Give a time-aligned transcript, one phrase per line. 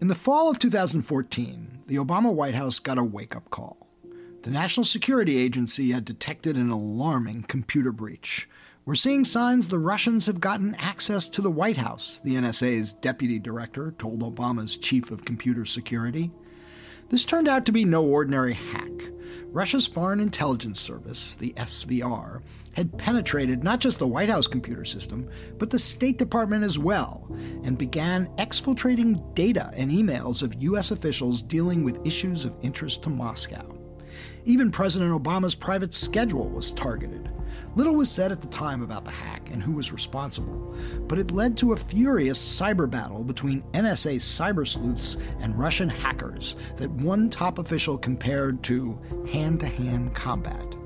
[0.00, 3.88] In the fall of 2014, the Obama White House got a wake up call.
[4.42, 8.48] The National Security Agency had detected an alarming computer breach.
[8.84, 13.38] We're seeing signs the Russians have gotten access to the White House, the NSA's deputy
[13.38, 16.32] director told Obama's chief of computer security.
[17.08, 18.90] This turned out to be no ordinary hack.
[19.46, 22.42] Russia's Foreign Intelligence Service, the SVR,
[22.72, 25.28] had penetrated not just the White House computer system,
[25.58, 27.28] but the State Department as well,
[27.62, 30.90] and began exfiltrating data and emails of U.S.
[30.90, 33.78] officials dealing with issues of interest to Moscow.
[34.44, 37.30] Even President Obama's private schedule was targeted.
[37.76, 40.76] Little was said at the time about the hack and who was responsible,
[41.08, 46.54] but it led to a furious cyber battle between NSA cyber sleuths and Russian hackers
[46.76, 48.98] that one top official compared to
[49.30, 50.76] hand to hand combat.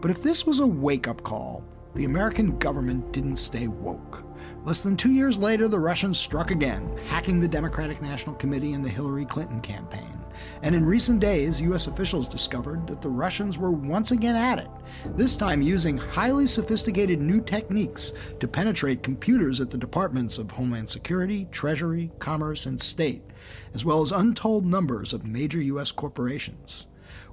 [0.00, 1.64] But if this was a wake up call,
[1.94, 4.22] the American government didn't stay woke.
[4.64, 8.84] Less than two years later, the Russians struck again, hacking the Democratic National Committee and
[8.84, 10.21] the Hillary Clinton campaign.
[10.62, 11.86] And in recent days, U.S.
[11.86, 14.68] officials discovered that the Russians were once again at it,
[15.16, 20.88] this time using highly sophisticated new techniques to penetrate computers at the departments of Homeland
[20.88, 23.22] Security, Treasury, Commerce, and State,
[23.74, 25.92] as well as untold numbers of major U.S.
[25.92, 26.86] corporations.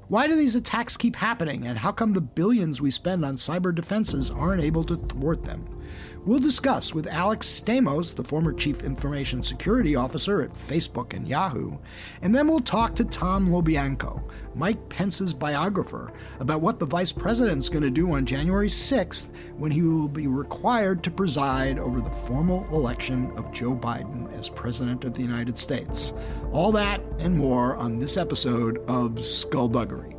[0.07, 3.73] Why do these attacks keep happening, and how come the billions we spend on cyber
[3.73, 5.78] defenses aren't able to thwart them?
[6.25, 11.77] We'll discuss with Alex Stamos, the former Chief Information Security Officer at Facebook and Yahoo,
[12.21, 14.21] and then we'll talk to Tom LoBianco,
[14.53, 19.71] Mike Pence's biographer, about what the Vice President's going to do on January 6th when
[19.71, 25.05] he will be required to preside over the formal election of Joe Biden as President
[25.05, 26.13] of the United States.
[26.51, 30.18] All that and more on this episode of Skullduggery.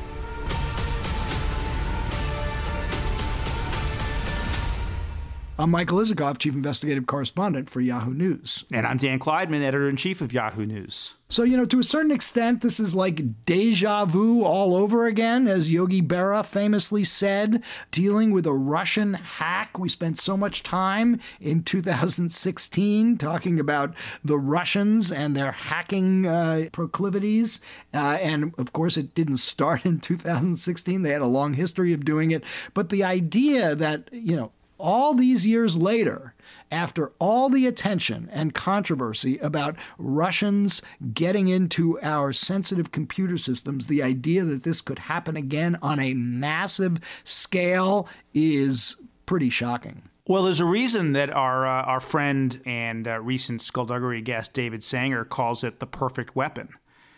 [5.61, 8.65] I'm Michael Isikoff, Chief Investigative Correspondent for Yahoo News.
[8.73, 11.13] And I'm Dan Klaidman, Editor in Chief of Yahoo News.
[11.29, 15.47] So, you know, to a certain extent, this is like deja vu all over again,
[15.47, 19.77] as Yogi Berra famously said, dealing with a Russian hack.
[19.77, 23.93] We spent so much time in 2016 talking about
[24.25, 27.61] the Russians and their hacking uh, proclivities.
[27.93, 31.03] Uh, and of course, it didn't start in 2016.
[31.03, 32.43] They had a long history of doing it.
[32.73, 36.33] But the idea that, you know, all these years later,
[36.71, 40.81] after all the attention and controversy about Russians
[41.13, 46.13] getting into our sensitive computer systems, the idea that this could happen again on a
[46.13, 50.03] massive scale is pretty shocking.
[50.27, 54.83] Well, there's a reason that our uh, our friend and uh, recent skullduggery guest David
[54.83, 56.69] Sanger calls it the perfect weapon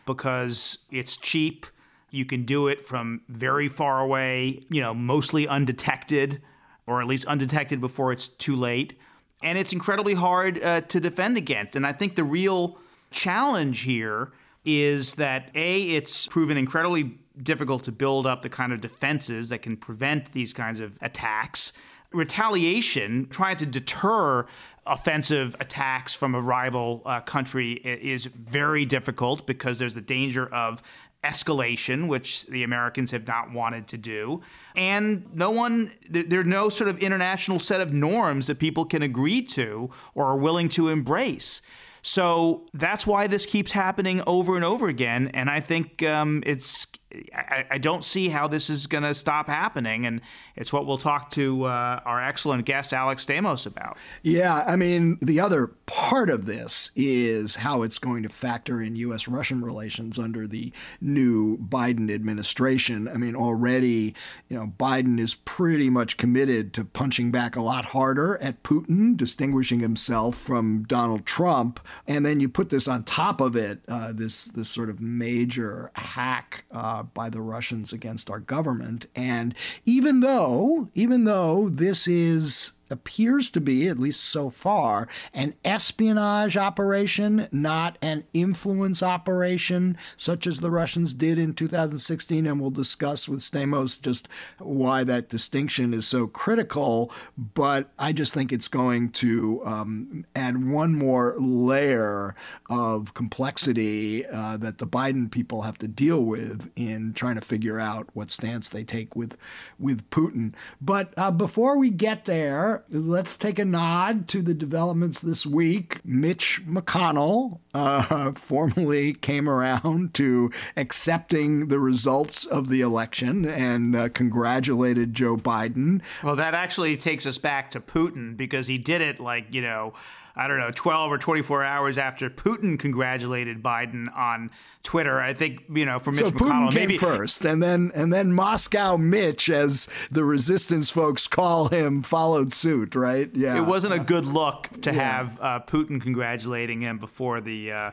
[0.05, 1.65] because it's cheap.
[2.09, 6.41] You can do it from very far away, you know, mostly undetected
[6.87, 8.99] or at least undetected before it's too late.
[9.41, 11.75] And it's incredibly hard uh, to defend against.
[11.75, 12.77] And I think the real
[13.11, 14.31] challenge here
[14.65, 19.61] is that A, it's proven incredibly difficult to build up the kind of defenses that
[19.61, 21.73] can prevent these kinds of attacks.
[22.11, 24.45] Retaliation, trying to deter
[24.85, 30.81] offensive attacks from a rival uh, country is very difficult because there's the danger of
[31.23, 34.41] escalation, which the Americans have not wanted to do.
[34.75, 39.01] And no one, there are no sort of international set of norms that people can
[39.01, 41.61] agree to or are willing to embrace.
[42.01, 45.31] So that's why this keeps happening over and over again.
[45.33, 46.85] And I think um, it's
[47.33, 50.21] I, I, don't see how this is going to stop happening, and
[50.55, 53.97] it's what we'll talk to uh, our excellent guest Alex Stamos about.
[54.23, 58.95] Yeah, I mean, the other part of this is how it's going to factor in
[58.95, 60.71] U.S.-Russian relations under the
[61.01, 63.07] new Biden administration.
[63.07, 64.15] I mean, already,
[64.49, 69.15] you know, Biden is pretty much committed to punching back a lot harder at Putin,
[69.15, 74.11] distinguishing himself from Donald Trump, and then you put this on top of it, uh,
[74.13, 76.65] this this sort of major hack.
[76.71, 79.07] Uh, Uh, by the Russians against our government.
[79.15, 79.53] And
[79.85, 86.55] even though, even though this is appears to be, at least so far, an espionage
[86.55, 92.47] operation, not an influence operation, such as the Russians did in 2016.
[92.47, 94.29] And we'll discuss with Stamos just
[94.59, 97.11] why that distinction is so critical.
[97.37, 102.35] But I just think it's going to um, add one more layer
[102.69, 107.79] of complexity uh, that the Biden people have to deal with in trying to figure
[107.79, 109.37] out what stance they take with
[109.79, 110.53] with Putin.
[110.79, 115.99] But uh, before we get there, let's take a nod to the developments this week.
[116.03, 124.09] Mitch McConnell uh, formally came around to accepting the results of the election and uh,
[124.09, 126.01] congratulated Joe Biden.
[126.23, 129.93] Well, that actually takes us back to Putin because he did it like, you know,
[130.35, 134.49] I don't know, 12 or 24 hours after Putin congratulated Biden on
[134.81, 135.21] Twitter.
[135.21, 138.33] I think, you know, for Mitch so McConnell, Putin maybe first, and then and then
[138.33, 142.95] Moscow Mitch, as the resistance folks call him, followed suit.
[142.95, 143.29] Right?
[143.33, 143.57] Yeah.
[143.57, 147.91] it wasn't a good look to have uh, Putin congratulating him before the uh,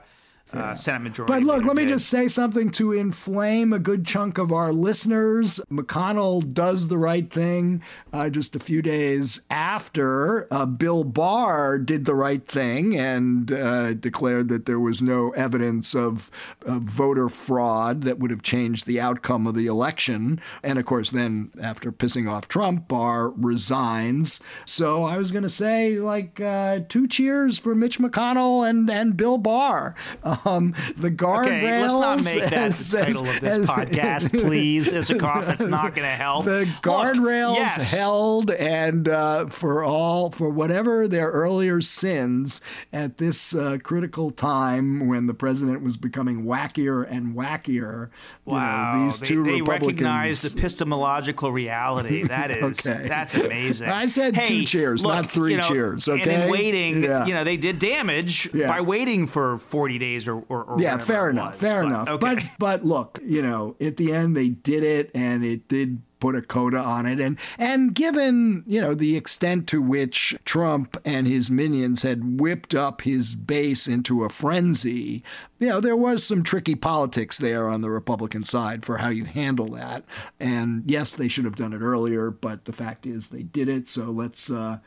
[0.53, 1.33] uh, Senate majority.
[1.33, 1.93] But look, let me did.
[1.93, 5.61] just say something to inflame a good chunk of our listeners.
[5.71, 7.83] McConnell does the right thing
[8.13, 13.95] uh, just a few days after uh, Bill Barr did the right thing and uh,
[13.95, 16.31] declared that there was no evidence of,
[16.67, 20.41] of voter fraud that would have changed the outcome of the election.
[20.63, 24.41] And of course, then after pissing off Trump, Barr resigns.
[24.65, 29.17] So I was going to say, like, uh, two cheers for Mitch McConnell and, and
[29.17, 29.95] Bill Barr.
[30.25, 31.47] Um, the guardrails.
[31.47, 34.89] Okay, let's not make that as- the title as- of this as- podcast, please.
[34.89, 36.45] Isikoff, it's not going to help.
[36.45, 37.91] The guardrails yes.
[37.93, 42.61] held, and uh, for all for whatever their earlier sins
[42.93, 48.09] at this uh, critical time when the president was becoming wackier and wackier.
[48.47, 49.83] you know, Wow, these they, two they Republicans.
[50.03, 52.25] recognized epistemological reality.
[52.31, 53.09] That is Okay.
[53.09, 53.89] that's amazing.
[53.89, 56.45] I said two Hey, cheers, look, not three you know, cheers, And okay?
[56.45, 57.27] in waiting, Yeah.
[57.27, 58.69] you know, they did damage Yeah.
[58.69, 61.61] by waiting for forty days or, or, or yeah, fair enough, was.
[61.61, 62.09] fair But, enough.
[62.09, 62.35] Okay.
[62.35, 66.37] But but look, you know, at the end they did it, and it did put
[66.37, 71.27] a coda on it, and and given you know the extent to which Trump and
[71.27, 75.23] his minions had whipped up his base into a frenzy,
[75.59, 79.25] you know, there was some tricky politics there on the Republican side for how you
[79.25, 80.05] handle that.
[80.39, 83.89] And yes, they should have done it earlier, but the fact is they did it.
[83.89, 84.51] So let's.
[84.51, 84.79] Uh,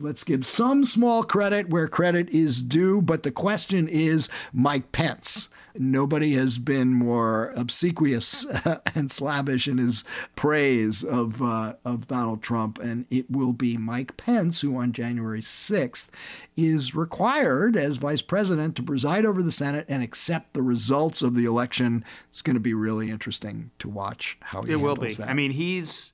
[0.00, 5.50] Let's give some small credit where credit is due, but the question is Mike Pence.
[5.74, 8.44] Nobody has been more obsequious
[8.94, 10.02] and slavish in his
[10.34, 15.42] praise of uh, of Donald Trump, and it will be Mike Pence who, on January
[15.42, 16.10] sixth,
[16.56, 21.34] is required as vice president to preside over the Senate and accept the results of
[21.34, 22.04] the election.
[22.30, 25.12] It's going to be really interesting to watch how he It will be.
[25.12, 25.28] that.
[25.28, 26.12] I mean, he's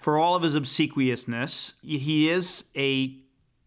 [0.00, 3.14] for all of his obsequiousness, he is a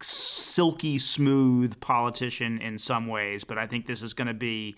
[0.02, 4.76] silky smooth politician in some ways, but I think this is going to be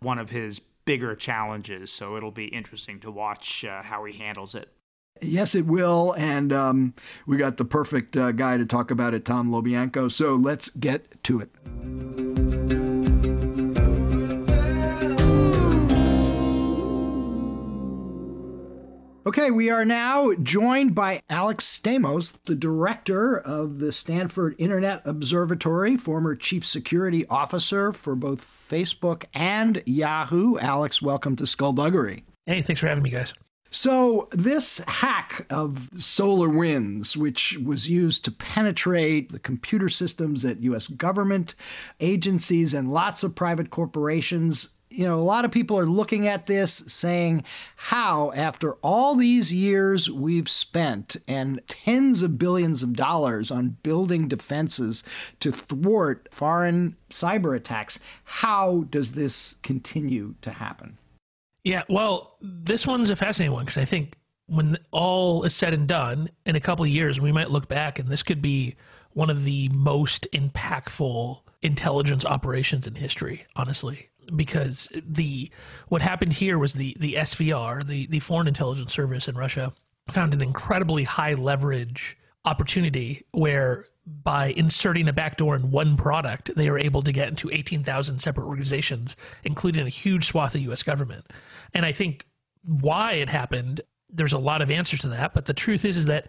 [0.00, 1.90] one of his bigger challenges.
[1.90, 4.68] So it'll be interesting to watch uh, how he handles it.
[5.20, 6.14] Yes, it will.
[6.16, 6.94] And um,
[7.26, 10.12] we got the perfect uh, guy to talk about it, Tom LoBianco.
[10.12, 12.27] So let's get to it.
[19.28, 25.98] Okay, we are now joined by Alex Stamos, the director of the Stanford Internet Observatory,
[25.98, 30.56] former chief security officer for both Facebook and Yahoo.
[30.56, 32.24] Alex, welcome to Skullduggery.
[32.46, 33.34] Hey, thanks for having me, guys.
[33.68, 40.86] So, this hack of SolarWinds, which was used to penetrate the computer systems at US
[40.86, 41.54] government
[42.00, 46.46] agencies and lots of private corporations, you know, a lot of people are looking at
[46.46, 47.44] this saying,
[47.76, 54.28] how, after all these years we've spent and tens of billions of dollars on building
[54.28, 55.04] defenses
[55.40, 60.98] to thwart foreign cyber attacks, how does this continue to happen?
[61.64, 64.16] Yeah, well, this one's a fascinating one because I think
[64.46, 67.98] when all is said and done, in a couple of years, we might look back
[67.98, 68.76] and this could be
[69.12, 74.08] one of the most impactful intelligence operations in history, honestly.
[74.34, 75.50] Because the
[75.88, 79.72] what happened here was the the SVR, the the Foreign Intelligence Service in Russia,
[80.10, 86.70] found an incredibly high leverage opportunity where by inserting a backdoor in one product, they
[86.70, 91.26] were able to get into 18,000 separate organizations, including a huge swath of US government.
[91.74, 92.26] And I think
[92.64, 95.34] why it happened, there's a lot of answers to that.
[95.34, 96.28] But the truth is, is that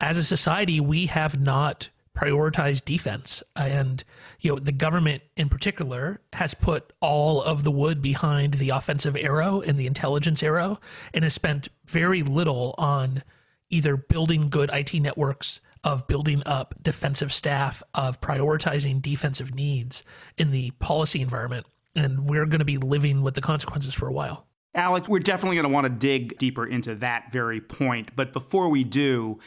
[0.00, 3.42] as a society, we have not prioritized defense.
[3.54, 4.02] And,
[4.40, 9.16] you know, the government in particular has put all of the wood behind the offensive
[9.16, 10.80] arrow and the intelligence arrow
[11.14, 13.22] and has spent very little on
[13.68, 20.02] either building good IT networks, of building up defensive staff, of prioritizing defensive needs
[20.36, 21.66] in the policy environment.
[21.94, 24.46] And we're going to be living with the consequences for a while.
[24.74, 28.14] Alex, we're definitely going to want to dig deeper into that very point.
[28.14, 29.38] But before we do,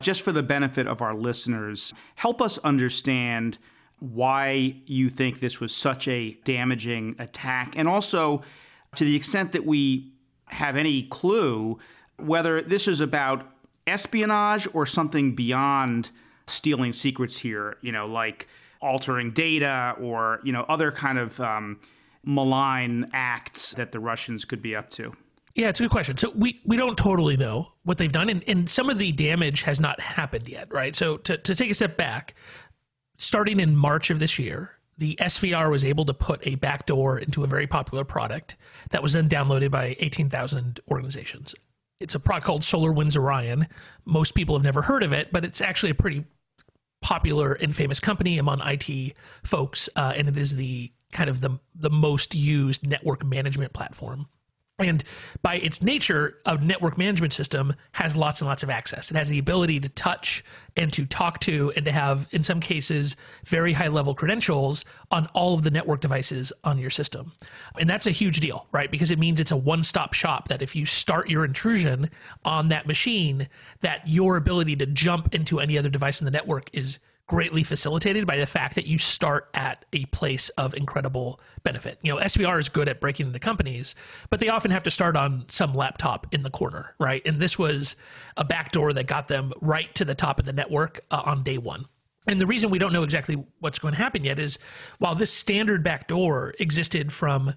[0.00, 3.58] just for the benefit of our listeners, help us understand
[3.98, 7.74] why you think this was such a damaging attack.
[7.76, 8.42] And also,
[8.96, 10.12] to the extent that we
[10.46, 11.78] have any clue,
[12.16, 13.46] whether this is about
[13.86, 16.10] espionage or something beyond
[16.46, 18.48] stealing secrets here, you know, like
[18.80, 21.78] altering data or, you know, other kind of um,
[22.24, 25.12] malign acts that the Russians could be up to.
[25.54, 26.16] Yeah, it's a good question.
[26.16, 29.62] So we, we don't totally know what they've done, and, and some of the damage
[29.62, 30.94] has not happened yet, right?
[30.94, 32.34] So to, to take a step back,
[33.18, 37.42] starting in March of this year, the SVR was able to put a backdoor into
[37.42, 38.56] a very popular product
[38.90, 41.54] that was then downloaded by 18,000 organizations.
[41.98, 43.66] It's a product called SolarWinds Orion.
[44.04, 46.24] Most people have never heard of it, but it's actually a pretty
[47.02, 51.58] popular and famous company among IT folks, uh, and it is the kind of the
[51.74, 54.28] the most used network management platform
[54.80, 55.04] and
[55.42, 59.10] by its nature, a network management system has lots and lots of access.
[59.10, 60.44] It has the ability to touch
[60.76, 65.26] and to talk to and to have, in some cases, very high level credentials on
[65.34, 67.32] all of the network devices on your system.
[67.78, 68.90] And that's a huge deal, right?
[68.90, 72.10] Because it means it's a one stop shop that if you start your intrusion
[72.44, 73.48] on that machine,
[73.80, 76.98] that your ability to jump into any other device in the network is
[77.30, 81.96] greatly facilitated by the fact that you start at a place of incredible benefit.
[82.02, 83.94] You know, SVR is good at breaking into companies,
[84.30, 87.24] but they often have to start on some laptop in the corner, right?
[87.24, 87.94] And this was
[88.36, 91.56] a backdoor that got them right to the top of the network uh, on day
[91.56, 91.86] one.
[92.26, 94.58] And the reason we don't know exactly what's going to happen yet is
[94.98, 97.54] while this standard backdoor existed from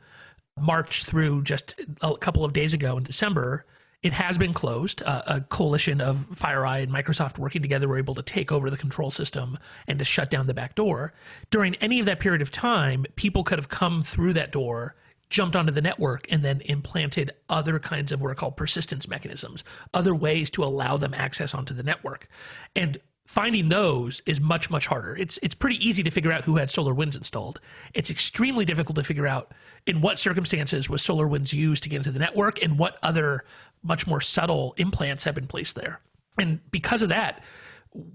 [0.55, 3.65] March through just a couple of days ago in December,
[4.03, 5.01] it has been closed.
[5.03, 8.77] Uh, a coalition of FireEye and Microsoft working together were able to take over the
[8.77, 9.57] control system
[9.87, 11.13] and to shut down the back door.
[11.49, 14.95] During any of that period of time, people could have come through that door,
[15.29, 19.63] jumped onto the network, and then implanted other kinds of what are called persistence mechanisms,
[19.93, 22.27] other ways to allow them access onto the network.
[22.75, 26.57] And finding those is much much harder it's it's pretty easy to figure out who
[26.57, 27.61] had SolarWinds installed
[27.93, 29.53] it's extremely difficult to figure out
[29.87, 33.45] in what circumstances was SolarWinds used to get into the network and what other
[33.83, 35.99] much more subtle implants have been placed there
[36.39, 37.43] and because of that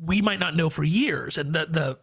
[0.01, 1.99] we might not know for years and the the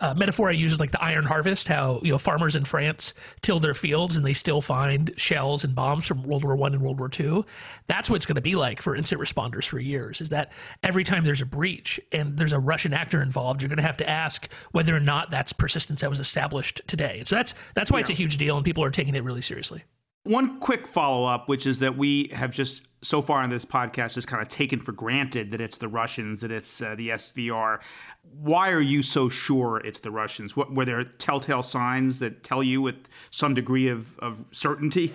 [0.00, 3.12] uh, metaphor I use is like the iron harvest, how you know farmers in France
[3.42, 6.82] till their fields and they still find shells and bombs from World War One and
[6.82, 7.44] World War Two.
[7.86, 10.20] That's what it's going to be like for incident responders for years.
[10.20, 10.52] Is that
[10.82, 13.98] every time there's a breach and there's a Russian actor involved, you're going to have
[13.98, 17.18] to ask whether or not that's persistence that was established today.
[17.18, 18.02] And so that's that's why yeah.
[18.02, 19.84] it's a huge deal and people are taking it really seriously.
[20.24, 24.14] One quick follow up, which is that we have just so far in this podcast
[24.14, 27.80] just kind of taken for granted that it's the Russians, that it's uh, the SVR.
[28.22, 30.54] Why are you so sure it's the Russians?
[30.56, 35.12] What, were there telltale signs that tell you with some degree of, of certainty?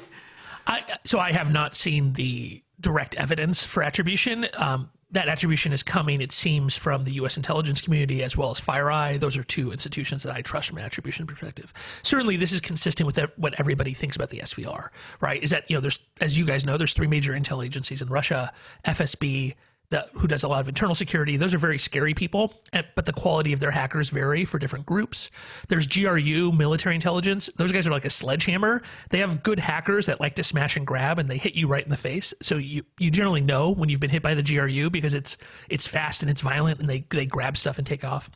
[0.66, 4.48] I, so I have not seen the direct evidence for attribution.
[4.56, 7.38] Um, that attribution is coming, it seems, from the U.S.
[7.38, 9.20] intelligence community as well as FireEye.
[9.20, 11.74] Those are two institutions that I trust from an attribution perspective.
[12.04, 14.90] Certainly, this is consistent with what everybody thinks about the SVR,
[15.22, 15.42] right?
[15.42, 18.10] Is that, you know, there's, as you guys know, there's three major intel agencies in
[18.10, 18.54] Russia
[18.86, 19.56] FSB,
[19.90, 21.38] that who does a lot of internal security.
[21.38, 22.54] Those are very scary people,
[22.96, 25.30] but the quality of their hackers vary for different groups.
[25.68, 27.50] There's GRU, military intelligence.
[27.58, 28.82] Those guys are like a sledgehammer.
[29.10, 31.84] They have good hackers that like to smash and grab, and they hit you right
[31.84, 32.34] in the face.
[32.42, 35.38] So you you generally know when you've been hit by the GRU because it's
[35.70, 38.30] it's fast and it's violent, and they they grab stuff and take off.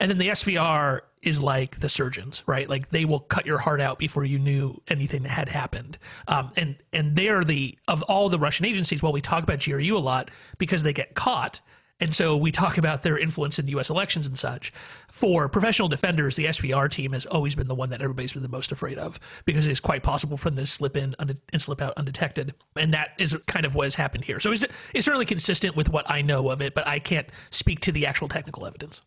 [0.00, 2.68] And then the SVR is like the surgeons, right?
[2.68, 5.98] Like they will cut your heart out before you knew anything had happened.
[6.28, 9.02] Um, and and they are the of all the Russian agencies.
[9.02, 11.60] Well, we talk about GRU a lot because they get caught,
[11.98, 13.90] and so we talk about their influence in the U.S.
[13.90, 14.72] elections and such.
[15.10, 18.48] For professional defenders, the SVR team has always been the one that everybody's been the
[18.48, 21.82] most afraid of because it is quite possible for them to slip in and slip
[21.82, 22.54] out undetected.
[22.76, 24.38] And that is kind of what has happened here.
[24.38, 24.64] So it's,
[24.94, 28.06] it's certainly consistent with what I know of it, but I can't speak to the
[28.06, 29.00] actual technical evidence.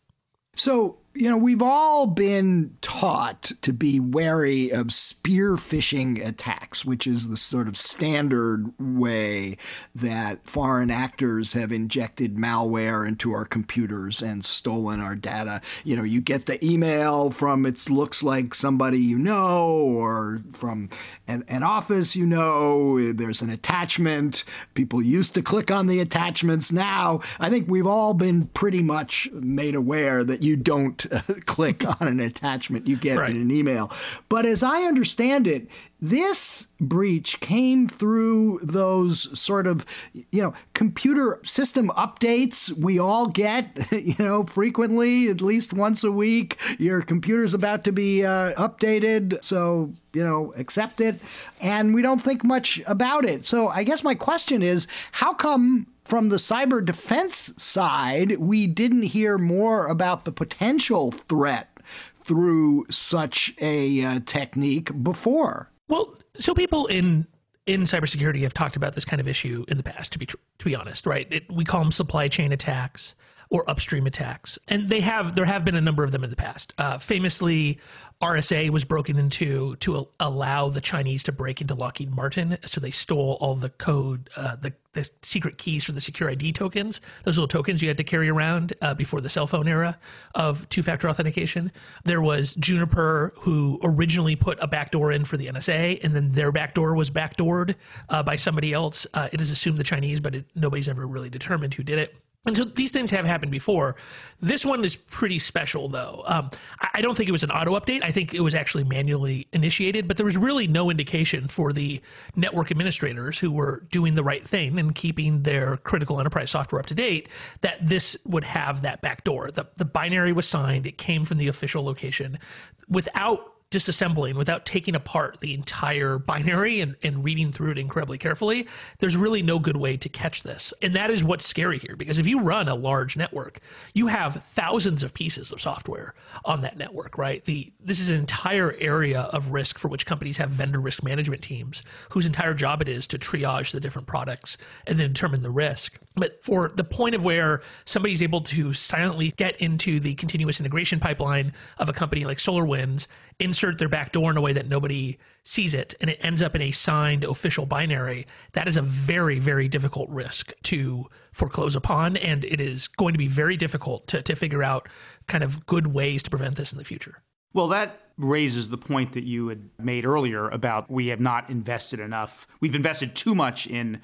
[0.56, 7.06] So, you know, we've all been taught to be wary of spear phishing attacks, which
[7.06, 9.58] is the sort of standard way
[9.94, 15.62] that foreign actors have injected malware into our computers and stolen our data.
[15.84, 20.90] You know, you get the email from it looks like somebody you know or from
[21.28, 24.46] an, an office you know, there's an attachment.
[24.74, 26.72] People used to click on the attachments.
[26.72, 31.09] Now, I think we've all been pretty much made aware that you don't
[31.46, 33.30] click on an attachment you get Right.
[33.32, 33.92] in an email.
[34.30, 35.68] But as I understand it,
[36.02, 43.78] this breach came through those sort of, you know, computer system updates we all get,
[43.92, 46.58] you know, frequently, at least once a week.
[46.80, 51.20] Your computer's about to be uh, updated, so, you know, accept it.
[51.62, 53.46] And we don't think much about it.
[53.46, 59.04] So I guess my question is how come from the cyber defense side, we didn't
[59.04, 61.70] hear more about the potential threat
[62.16, 65.72] through such a uh, technique before.
[65.88, 67.28] Well, so people in
[67.68, 70.12] in cybersecurity have talked about this kind of issue in the past.
[70.14, 71.28] To be tr- to be honest, right?
[71.30, 73.14] It, we call them supply chain attacks
[73.52, 76.36] or upstream attacks, and they have there have been a number of them in the
[76.36, 76.74] past.
[76.78, 77.80] Uh, famously,
[78.22, 82.92] RSA was broken into to allow the Chinese to break into Lockheed Martin, so they
[82.92, 87.00] stole all the code, uh, the the secret keys for the SecurID tokens.
[87.24, 89.98] Those little tokens you had to carry around uh, before the cell phone era
[90.34, 91.72] of two-factor authentication.
[92.06, 96.52] There was Juniper, who originally put a backdoor in for the NSA, and then their
[96.52, 97.76] backdoor was backdoored
[98.10, 99.06] uh, by somebody else.
[99.14, 102.16] Uh, it is assumed the Chinese, but it, nobody's ever really determined who did it.
[102.46, 103.98] And so these things have happened before.
[104.40, 106.24] This one is pretty special, though.
[106.26, 106.50] Um,
[106.94, 108.02] I, don't think it was an auto update.
[108.02, 112.02] I think it was actually manually initiated, but there was really no indication for the
[112.38, 116.86] network administrators who were doing the right thing and keeping their critical enterprise software up
[116.86, 117.28] to date
[117.60, 119.52] that this would have that backdoor.
[119.52, 122.40] The, the binary was signed, it came from the official location
[122.88, 128.68] without disassembling without taking apart the entire binary and, and reading through it incredibly carefully,
[128.98, 130.74] there's really no good way to catch this.
[130.82, 133.60] And that is what's scary here because if you run a large network,
[133.94, 137.46] you have thousands of pieces of software on that network, right?
[137.46, 141.44] The this is an entire area of risk for which companies have vendor risk management
[141.44, 144.58] teams whose entire job it is to triage the different products
[144.88, 146.00] and then determine the risk.
[146.16, 151.00] But for the point of where somebody's able to silently get into the continuous integration
[151.00, 153.08] pipeline of a company like SolarWinds,
[153.40, 156.62] insert their backdoor in a way that nobody sees it, and it ends up in
[156.62, 162.18] a signed official binary, that is a very, very difficult risk to foreclose upon.
[162.18, 164.90] And it is going to be very difficult to, to figure out
[165.28, 167.22] kind of good ways to prevent this in the future.
[167.54, 172.00] Well, that raises the point that you had made earlier about we have not invested
[172.00, 172.46] enough.
[172.60, 174.02] We've invested too much in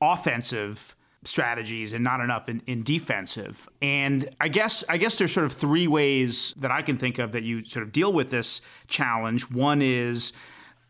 [0.00, 3.68] offensive strategies and not enough in, in defensive.
[3.82, 7.32] And I guess I guess there's sort of three ways that I can think of
[7.32, 9.50] that you sort of deal with this challenge.
[9.50, 10.32] One is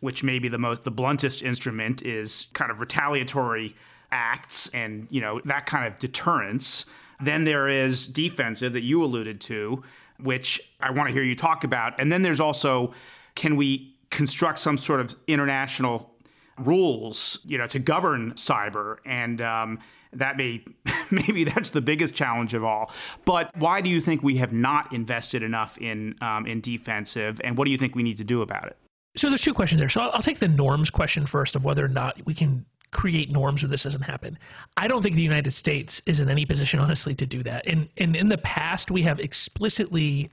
[0.00, 3.75] which may be the most the bluntest instrument is kind of retaliatory
[4.12, 6.84] acts and you know that kind of deterrence.
[7.23, 9.82] Then there is defensive that you alluded to,
[10.21, 12.00] which I want to hear you talk about.
[12.00, 12.95] And then there's also
[13.34, 16.14] can we construct some sort of international
[16.58, 19.78] rules, you know, to govern cyber, and um,
[20.12, 20.64] that may
[21.10, 22.90] maybe that's the biggest challenge of all.
[23.25, 27.56] But why do you think we have not invested enough in um, in defensive, and
[27.56, 28.76] what do you think we need to do about it?
[29.16, 29.88] So there's two questions there.
[29.88, 33.32] So I'll, I'll take the norms question first of whether or not we can create
[33.32, 34.38] norms where this doesn't happen.
[34.76, 37.66] I don't think the United States is in any position, honestly, to do that.
[37.66, 40.30] And, and in the past, we have explicitly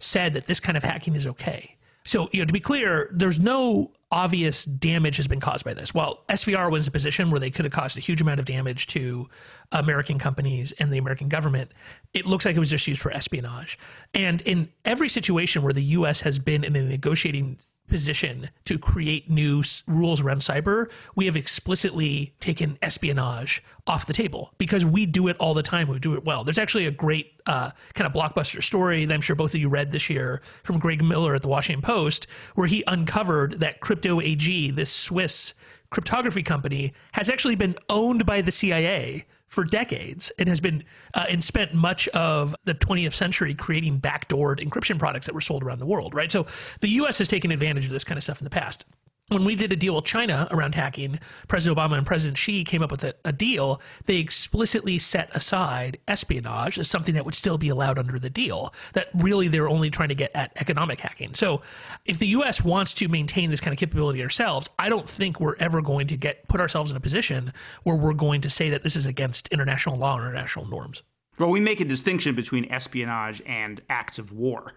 [0.00, 1.76] said that this kind of hacking is okay.
[2.10, 5.94] So, you know, to be clear, there's no obvious damage has been caused by this.
[5.94, 8.46] While SVR was in a position where they could have caused a huge amount of
[8.46, 9.28] damage to
[9.70, 11.70] American companies and the American government,
[12.12, 13.78] it looks like it was just used for espionage.
[14.12, 16.20] And in every situation where the U.S.
[16.22, 17.58] has been in a negotiating
[17.90, 24.12] position to create new s- rules around cyber, we have explicitly taken espionage off the
[24.12, 25.88] table because we do it all the time.
[25.88, 26.44] We do it well.
[26.44, 29.68] There's actually a great uh, kind of blockbuster story that I'm sure both of you
[29.68, 34.20] read this year from Greg Miller at the Washington Post, where he uncovered that Crypto
[34.20, 35.52] AG, this Swiss
[35.90, 40.82] cryptography company, has actually been owned by the CIA for decades and has been
[41.14, 45.62] uh, and spent much of the 20th century creating backdoored encryption products that were sold
[45.62, 46.32] around the world, right?
[46.32, 46.46] So
[46.80, 48.86] the US has taken advantage of this kind of stuff in the past.
[49.30, 52.82] When we did a deal with China around hacking, President Obama and President Xi came
[52.82, 53.80] up with a, a deal.
[54.06, 58.74] They explicitly set aside espionage as something that would still be allowed under the deal.
[58.94, 61.34] That really they're only trying to get at economic hacking.
[61.34, 61.62] So
[62.06, 65.56] if the US wants to maintain this kind of capability ourselves, I don't think we're
[65.60, 67.52] ever going to get put ourselves in a position
[67.84, 71.04] where we're going to say that this is against international law or international norms.
[71.38, 74.74] Well, we make a distinction between espionage and acts of war,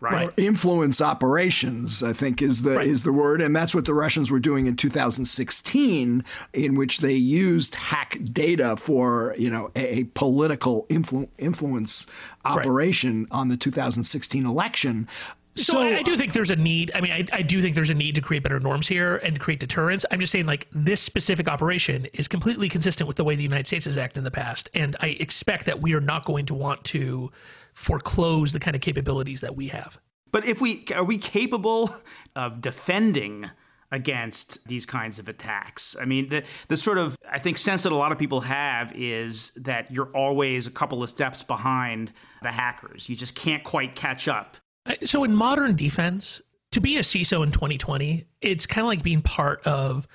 [0.00, 0.28] right?
[0.28, 2.86] Or influence operations, I think is the Right.
[2.86, 7.14] is the word, and that's what the Russians were doing in 2016, in which they
[7.14, 12.06] used hack data for you know a, a political influ- influence
[12.44, 15.08] operation on the 2016 election.
[15.56, 16.90] So, So- I, I do think there's a need.
[16.96, 19.38] I mean, I, I do think there's a need to create better norms here and
[19.38, 20.04] create deterrence.
[20.10, 23.68] I'm just saying, like, this specific operation is completely consistent with the way the United
[23.68, 24.68] States has acted in the past.
[24.74, 27.30] And I expect that we are not going to want to
[27.74, 29.98] foreclose the kind of capabilities that we have.
[30.32, 31.94] But if we are we capable
[32.36, 33.50] of defending
[33.92, 35.94] against these kinds of attacks?
[36.00, 38.92] I mean, the the sort of I think sense that a lot of people have
[38.94, 43.08] is that you're always a couple of steps behind the hackers.
[43.08, 44.56] You just can't quite catch up.
[44.86, 49.02] Uh, so in modern defense, to be a CISO in 2020, it's kind of like
[49.02, 50.08] being part of,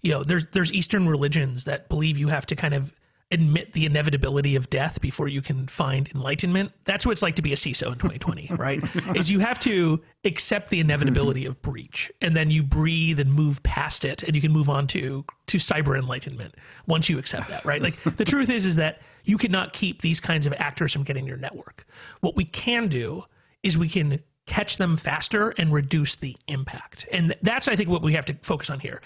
[0.00, 2.94] you know, there's there's Eastern religions that believe you have to kind of
[3.32, 6.70] admit the inevitability of death before you can find enlightenment.
[6.84, 8.80] That's what it's like to be a CISO in 2020, right?
[9.16, 13.62] Is you have to accept the inevitability of breach, and then you breathe and move
[13.64, 16.54] past it, and you can move on to to cyber enlightenment
[16.86, 17.82] once you accept that, right?
[17.82, 21.26] Like the truth is, is that you cannot keep these kinds of actors from getting
[21.26, 21.84] your network.
[22.20, 23.24] What we can do
[23.62, 27.06] is we can catch them faster and reduce the impact.
[27.12, 29.02] And that's, I think, what we have to focus on here.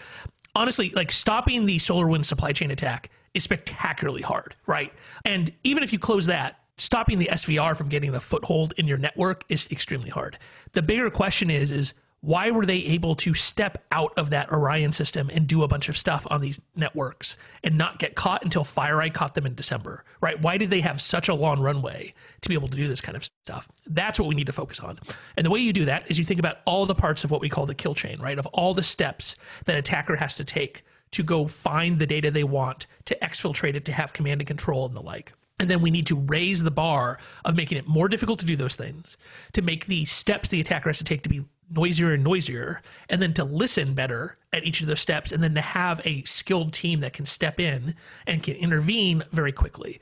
[0.54, 4.92] Honestly, like stopping the SolarWinds supply chain attack is spectacularly hard, right?
[5.24, 8.98] And even if you close that, stopping the SVR from getting a foothold in your
[8.98, 10.38] network is extremely hard.
[10.72, 14.92] The bigger question is, is why were they able to step out of that Orion
[14.92, 18.62] system and do a bunch of stuff on these networks and not get caught until
[18.62, 20.40] FireEye caught them in December, right?
[20.40, 22.12] Why did they have such a long runway
[22.42, 23.68] to be able to do this kind of stuff?
[23.86, 24.98] That's what we need to focus on.
[25.36, 27.40] And the way you do that is you think about all the parts of what
[27.40, 28.38] we call the kill chain, right?
[28.38, 32.44] Of all the steps that attacker has to take to go find the data they
[32.44, 35.32] want, to exfiltrate it, to have command and control and the like.
[35.58, 38.56] And then we need to raise the bar of making it more difficult to do
[38.56, 39.18] those things,
[39.52, 43.20] to make the steps the attacker has to take to be noisier and noisier, and
[43.20, 46.72] then to listen better at each of those steps, and then to have a skilled
[46.72, 47.94] team that can step in
[48.26, 50.00] and can intervene very quickly.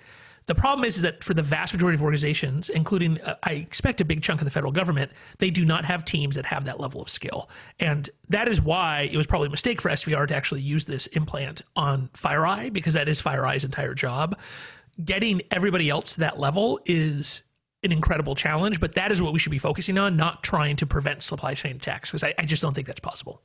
[0.49, 4.01] The problem is, is that for the vast majority of organizations, including uh, I expect
[4.01, 6.81] a big chunk of the federal government, they do not have teams that have that
[6.81, 7.51] level of skill.
[7.79, 11.07] And that is why it was probably a mistake for SVR to actually use this
[11.09, 14.39] implant on FireEye, because that is FireEye's entire job.
[15.05, 17.43] Getting everybody else to that level is
[17.83, 20.87] an incredible challenge, but that is what we should be focusing on, not trying to
[20.87, 23.43] prevent supply chain attacks, because I, I just don't think that's possible.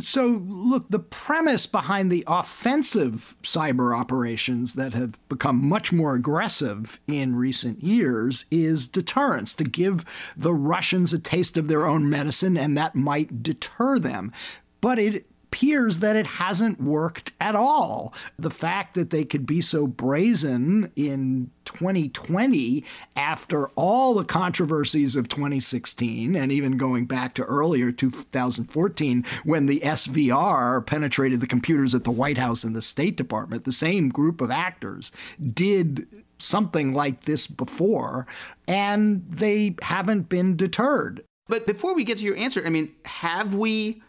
[0.00, 7.00] So, look, the premise behind the offensive cyber operations that have become much more aggressive
[7.06, 10.04] in recent years is deterrence, to give
[10.36, 14.32] the Russians a taste of their own medicine, and that might deter them.
[14.80, 18.14] But it appears that it hasn't worked at all.
[18.38, 22.82] The fact that they could be so brazen in 2020
[23.16, 29.80] after all the controversies of 2016 and even going back to earlier 2014 when the
[29.80, 34.40] SVR penetrated the computers at the White House and the State Department, the same group
[34.40, 35.12] of actors
[35.52, 36.06] did
[36.38, 38.26] something like this before
[38.66, 41.22] and they haven't been deterred.
[41.46, 44.02] But before we get to your answer, I mean, have we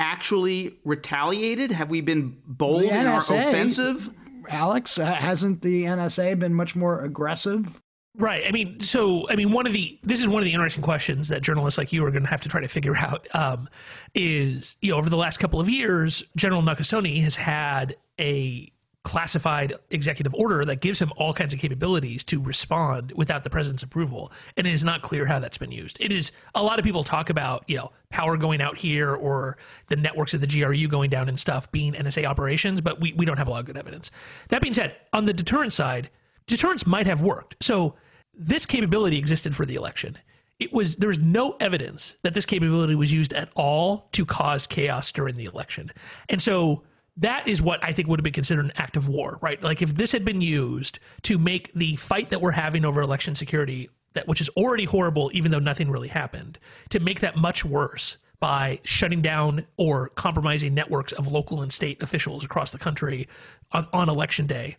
[0.00, 1.70] actually retaliated?
[1.70, 4.10] Have we been bold in our offensive?
[4.48, 7.80] Alex, uh, hasn't the NSA been much more aggressive?
[8.16, 8.44] Right.
[8.46, 11.28] I mean, so I mean, one of the this is one of the interesting questions
[11.28, 13.28] that journalists like you are going to have to try to figure out.
[13.34, 13.68] Um,
[14.14, 19.72] is you know over the last couple of years, General Nakasone has had a classified
[19.90, 24.30] executive order that gives him all kinds of capabilities to respond without the president's approval.
[24.58, 25.96] And it is not clear how that's been used.
[26.00, 29.56] It is a lot of people talk about you know power going out here or
[29.88, 33.24] the networks of the gru going down and stuff being nsa operations but we, we
[33.24, 34.10] don't have a lot of good evidence.
[34.48, 36.10] That being said on the deterrence side
[36.46, 37.56] deterrence might have worked.
[37.60, 37.94] So
[38.34, 40.18] this capability existed for the election.
[40.58, 44.66] It was there was no evidence that this capability was used at all to cause
[44.66, 45.90] chaos during the election.
[46.28, 46.82] And so
[47.16, 49.62] that is what I think would have been considered an act of war, right?
[49.62, 53.34] Like if this had been used to make the fight that we're having over election
[53.34, 56.58] security, that which is already horrible, even though nothing really happened,
[56.90, 62.02] to make that much worse by shutting down or compromising networks of local and state
[62.02, 63.28] officials across the country
[63.72, 64.76] on, on election day.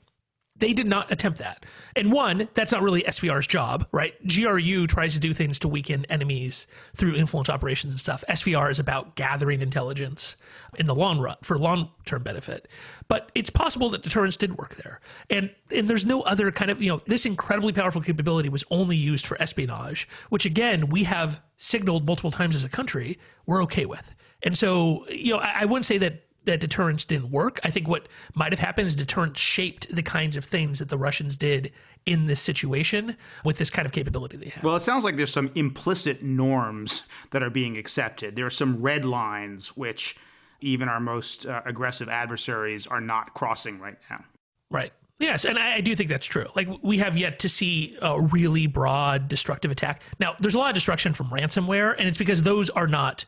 [0.61, 1.65] They did not attempt that.
[1.95, 4.13] And one, that's not really SVR's job, right?
[4.27, 8.23] GRU tries to do things to weaken enemies through influence operations and stuff.
[8.29, 10.35] SVR is about gathering intelligence
[10.77, 12.67] in the long run for long term benefit.
[13.07, 15.01] But it's possible that deterrence did work there.
[15.31, 18.95] And and there's no other kind of, you know, this incredibly powerful capability was only
[18.95, 23.87] used for espionage, which again, we have signaled multiple times as a country we're okay
[23.87, 24.13] with.
[24.43, 27.59] And so, you know, I, I wouldn't say that that deterrence didn't work.
[27.63, 30.97] I think what might have happened is deterrence shaped the kinds of things that the
[30.97, 31.71] Russians did
[32.05, 34.63] in this situation with this kind of capability they have.
[34.63, 38.35] Well, it sounds like there's some implicit norms that are being accepted.
[38.35, 40.15] There are some red lines which
[40.61, 44.23] even our most uh, aggressive adversaries are not crossing right now.
[44.69, 44.93] Right.
[45.19, 46.47] Yes, and I, I, do think that's true.
[46.55, 50.01] Like we have yet to see a really broad destructive attack.
[50.19, 53.23] Now, there's a lot of destruction from ransomware, and it's because those are not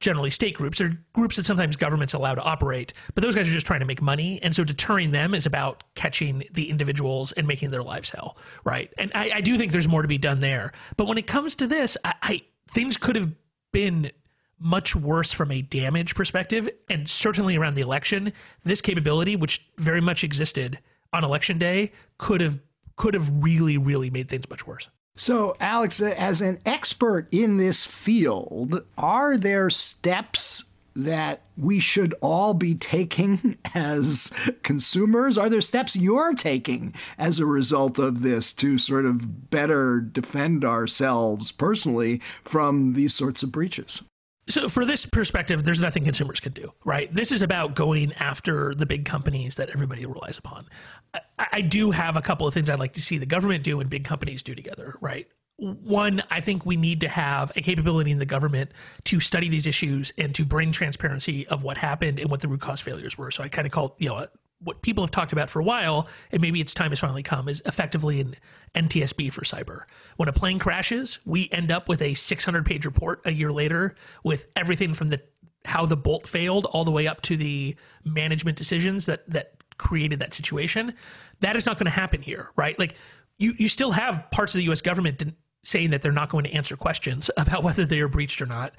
[0.00, 0.78] generally state groups.
[0.78, 3.86] They're groups that sometimes governments allow to operate, but those guys are just trying to
[3.86, 8.10] make money, and so deterring them is about catching the individuals and making their lives
[8.10, 8.92] hell, right?
[8.98, 10.72] And I, I do think there's more to be done there.
[10.96, 13.32] But when it comes to this, I, I things could have
[13.72, 14.10] been
[14.60, 18.32] much worse from a damage perspective, and certainly around the election,
[18.64, 20.78] this capability, which very much existed
[21.12, 22.58] on election day could have
[22.96, 24.88] could have really really made things much worse.
[25.18, 30.62] So, Alex, as an expert in this field, are there steps
[30.94, 35.36] that we should all be taking as consumers?
[35.36, 40.64] Are there steps you're taking as a result of this to sort of better defend
[40.64, 44.02] ourselves personally from these sorts of breaches?
[44.48, 47.12] So, for this perspective, there's nothing consumers can do, right?
[47.12, 50.66] This is about going after the big companies that everybody relies upon.
[51.12, 51.20] I,
[51.52, 53.90] I, do have a couple of things I'd like to see the government do and
[53.90, 55.28] big companies do together, right?
[55.56, 58.70] One, I think we need to have a capability in the government
[59.04, 62.60] to study these issues and to bring transparency of what happened and what the root
[62.60, 63.30] cause failures were.
[63.30, 64.26] So, I kind of call you know
[64.60, 67.48] what people have talked about for a while, and maybe its time has finally come,
[67.48, 68.34] is effectively an
[68.74, 69.82] NTSB for cyber.
[70.16, 73.94] When a plane crashes, we end up with a 600 page report a year later
[74.24, 75.22] with everything from the
[75.64, 80.18] how the bolt failed all the way up to the management decisions that that created
[80.18, 80.94] that situation.
[81.40, 82.78] That is not going to happen here, right?
[82.78, 82.94] Like
[83.38, 85.22] you you still have parts of the US government
[85.64, 88.74] saying that they're not going to answer questions about whether they are breached or not.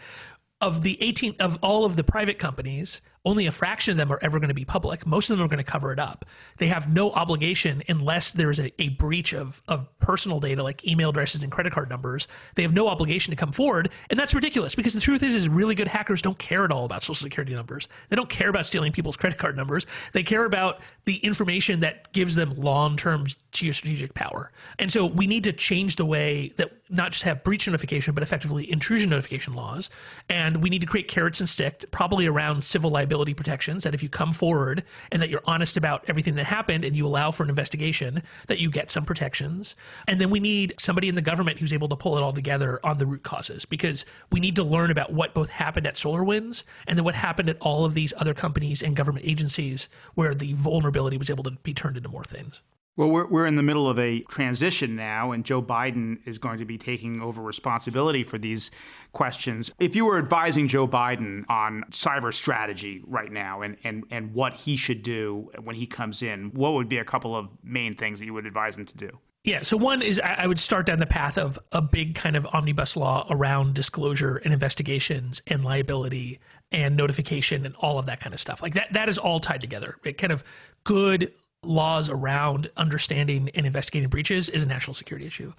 [0.62, 4.20] Of the 18 of all of the private companies, only a fraction of them are
[4.22, 5.06] ever going to be public.
[5.06, 6.26] Most of them are going to cover it up.
[6.58, 11.10] They have no obligation unless there's a, a breach of, of personal data like email
[11.10, 12.28] addresses and credit card numbers.
[12.56, 13.92] They have no obligation to come forward.
[14.10, 16.86] And that's ridiculous because the truth is, is really good hackers don't care at all
[16.86, 17.90] about social security numbers.
[18.08, 19.86] They don't care about stealing people's credit card numbers.
[20.14, 24.52] They care about the information that gives them long-term geostrategic power.
[24.80, 28.24] And so we need to change the way that not just have breach notification, but
[28.24, 29.90] effectively intrusion notification laws.
[30.30, 33.96] And we need to create carrots and sticks, probably around civil liability liability protections that
[33.96, 37.32] if you come forward and that you're honest about everything that happened and you allow
[37.32, 39.76] for an investigation, that you get some protections.
[40.08, 42.80] And then we need somebody in the government who's able to pull it all together
[42.84, 46.66] on the root causes because we need to learn about what both happened at SolarWinds
[46.86, 50.54] and then what happened at all of these other companies and government agencies where the
[50.54, 52.62] vulnerability was able to be turned into more things.
[53.00, 56.58] Well, we're, we're in the middle of a transition now, and Joe Biden is going
[56.58, 58.72] to be taking over responsibility for these
[59.14, 59.72] questions.
[59.80, 64.56] If you were advising Joe Biden on cyber strategy right now and, and, and what
[64.56, 68.20] he should do when he comes in, what would be a couple of main things
[68.20, 69.18] that you would advise him to do?
[69.46, 72.46] Yeah, so one is I would start down the path of a big kind of
[72.48, 76.40] omnibus law around disclosure and investigations and liability
[76.74, 78.62] and notification and all of that kind of stuff.
[78.62, 79.96] Like that that is all tied together.
[80.04, 80.44] It kind of
[80.84, 81.32] good
[81.64, 85.54] laws around understanding and investigating breaches is a national security issue.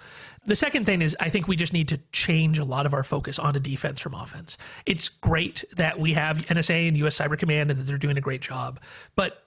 [0.45, 3.03] The second thing is I think we just need to change a lot of our
[3.03, 4.57] focus onto defense from offense.
[4.87, 8.23] It's great that we have NSA and US Cyber Command and that they're doing a
[8.23, 8.81] great job,
[9.15, 9.45] but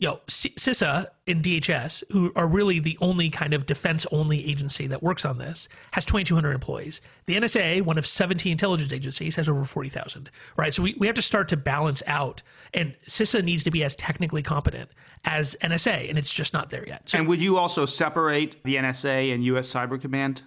[0.00, 4.86] you know, CISA and DHS, who are really the only kind of defense only agency
[4.86, 7.02] that works on this, has 2,200 employees.
[7.26, 10.72] The NSA, one of 17 intelligence agencies, has over 40,000, right?
[10.72, 13.94] So we, we have to start to balance out, and CISA needs to be as
[13.94, 14.90] technically competent
[15.26, 17.10] as NSA, and it's just not there yet.
[17.10, 19.70] So, and would you also separate the NSA and U.S.
[19.70, 20.40] Cyber Command?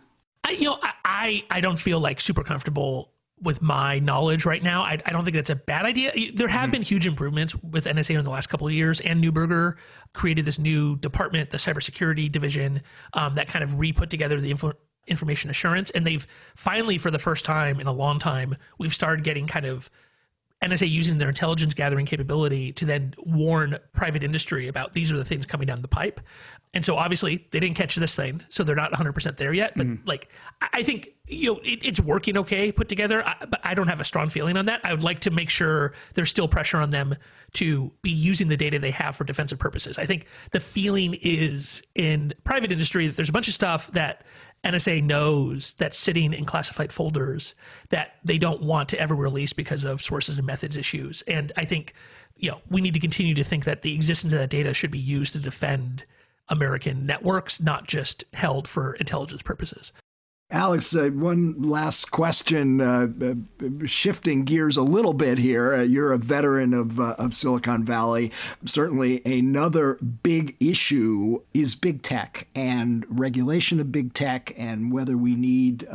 [0.44, 3.13] I, you know, I, I don't feel like super comfortable
[3.44, 6.14] with my knowledge right now, I, I, don't think that's a bad idea.
[6.34, 6.72] There have mm-hmm.
[6.72, 9.76] been huge improvements with NSA in the last couple of years, and Neuberger
[10.14, 12.82] created this new department, the cybersecurity division,
[13.14, 14.74] um, that kind of re put together the info-
[15.08, 15.90] information assurance.
[15.92, 16.26] And they've
[16.56, 19.90] finally, for the first time in a long time, we've started getting kind of
[20.64, 25.26] NSA using their intelligence gathering capability to then warn private industry about these are the
[25.26, 26.22] things coming down the pipe.
[26.74, 29.74] And so obviously they didn't catch this thing, so they're not 100% there yet.
[29.76, 30.00] But mm.
[30.06, 30.30] like,
[30.62, 34.00] I think you know it, it's working okay put together, I, but I don't have
[34.00, 34.82] a strong feeling on that.
[34.84, 37.16] I would like to make sure there's still pressure on them
[37.54, 39.98] to be using the data they have for defensive purposes.
[39.98, 44.24] I think the feeling is in private industry that there's a bunch of stuff that
[44.64, 47.54] NSA knows that's sitting in classified folders
[47.90, 51.22] that they don't want to ever release because of sources and methods issues.
[51.24, 51.94] And I think,
[52.38, 54.92] you know, we need to continue to think that the existence of that data should
[54.92, 56.06] be used to defend
[56.50, 59.92] American networks, not just held for intelligence purposes.
[60.54, 65.74] Alex, uh, one last question, uh, uh, shifting gears a little bit here.
[65.74, 68.32] Uh, you're a veteran of, uh, of Silicon Valley.
[68.64, 75.34] Certainly, another big issue is big tech and regulation of big tech, and whether we
[75.34, 75.88] need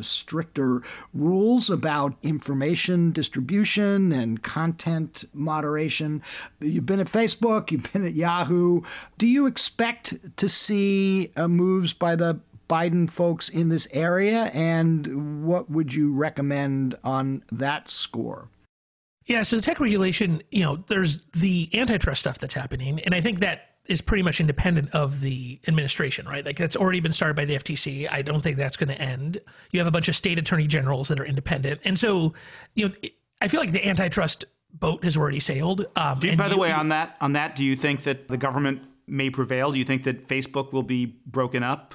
[0.00, 0.82] stricter
[1.14, 6.20] rules about information distribution and content moderation.
[6.58, 8.82] You've been at Facebook, you've been at Yahoo.
[9.18, 15.68] Do you expect to see moves by the Biden folks in this area, and what
[15.68, 18.48] would you recommend on that score?
[19.26, 23.20] Yeah, so the tech regulation, you know, there's the antitrust stuff that's happening, and I
[23.20, 26.46] think that is pretty much independent of the administration, right?
[26.46, 28.10] Like that's already been started by the FTC.
[28.10, 29.40] I don't think that's going to end.
[29.72, 32.34] You have a bunch of state attorney generals that are independent, and so
[32.74, 32.94] you know,
[33.40, 35.86] I feel like the antitrust boat has already sailed.
[35.96, 38.36] Um, you, by the you, way, on that, on that, do you think that the
[38.36, 39.72] government may prevail?
[39.72, 41.94] Do you think that Facebook will be broken up?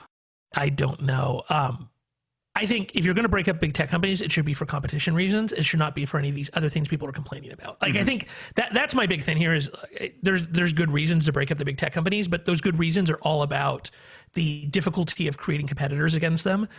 [0.55, 1.43] I don't know.
[1.49, 1.89] Um,
[2.57, 4.65] I think if you're going to break up big tech companies, it should be for
[4.65, 5.51] competition reasons.
[5.51, 7.81] It should not be for any of these other things people are complaining about.
[7.81, 8.01] Like mm-hmm.
[8.01, 11.33] I think that that's my big thing here is uh, there's there's good reasons to
[11.33, 13.91] break up the big tech companies, but those good reasons are all about
[14.35, 16.69] the difficulty of creating competitors against them.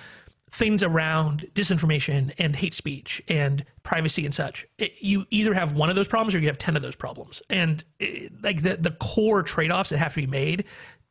[0.51, 4.67] Things around disinformation and hate speech and privacy and such.
[4.79, 7.43] It, you either have one of those problems or you have 10 of those problems.
[7.51, 10.65] And it, like the the core trade-offs that have to be made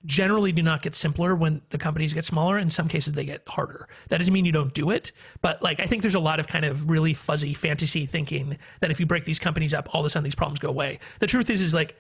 [0.06, 2.58] generally do not get simpler when the companies get smaller.
[2.58, 3.88] In some cases, they get harder.
[4.10, 6.48] That doesn't mean you don't do it, but like I think there's a lot of
[6.48, 10.06] kind of really fuzzy fantasy thinking that if you break these companies up, all of
[10.06, 11.00] a sudden these problems go away.
[11.20, 11.96] The truth is, is like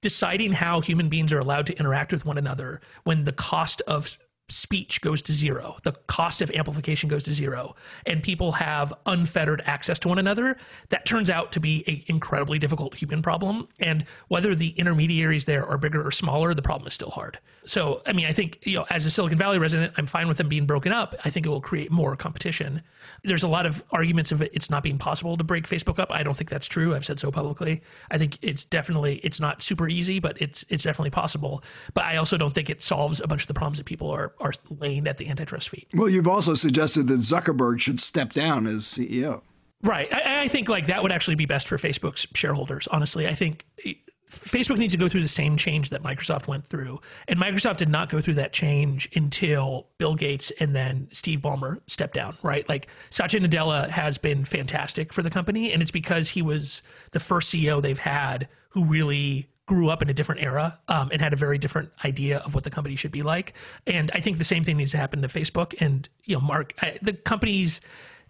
[0.00, 4.16] deciding how human beings are allowed to interact with one another when the cost of
[4.48, 9.62] speech goes to zero, the cost of amplification goes to zero, and people have unfettered
[9.66, 10.56] access to one another,
[10.88, 13.68] that turns out to be an incredibly difficult human problem.
[13.78, 17.38] And whether the intermediaries there are bigger or smaller, the problem is still hard.
[17.66, 20.38] So, I mean, I think, you know, as a Silicon Valley resident, I'm fine with
[20.38, 21.14] them being broken up.
[21.26, 22.82] I think it will create more competition.
[23.24, 26.08] There's a lot of arguments of it's not being possible to break Facebook up.
[26.10, 26.94] I don't think that's true.
[26.94, 27.82] I've said so publicly.
[28.10, 31.62] I think it's definitely, it's not super easy, but it's, it's definitely possible.
[31.92, 34.32] But I also don't think it solves a bunch of the problems that people are
[34.40, 35.88] are laying at the antitrust feet.
[35.94, 39.42] Well, you've also suggested that Zuckerberg should step down as CEO.
[39.82, 40.12] Right.
[40.12, 42.88] I, I think like that would actually be best for Facebook's shareholders.
[42.88, 43.94] Honestly, I think eh,
[44.30, 47.00] Facebook needs to go through the same change that Microsoft went through.
[47.28, 51.80] And Microsoft did not go through that change until Bill Gates and then Steve Ballmer
[51.86, 52.68] stepped down, right?
[52.68, 55.72] Like Satya Nadella has been fantastic for the company.
[55.72, 60.08] And it's because he was the first CEO they've had who really grew up in
[60.08, 63.12] a different era um, and had a very different idea of what the company should
[63.12, 63.52] be like.
[63.86, 65.74] And I think the same thing needs to happen to Facebook.
[65.80, 67.80] And you know, Mark, I, the company's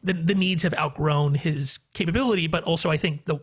[0.02, 3.38] the the needs have outgrown his capability, but also I think the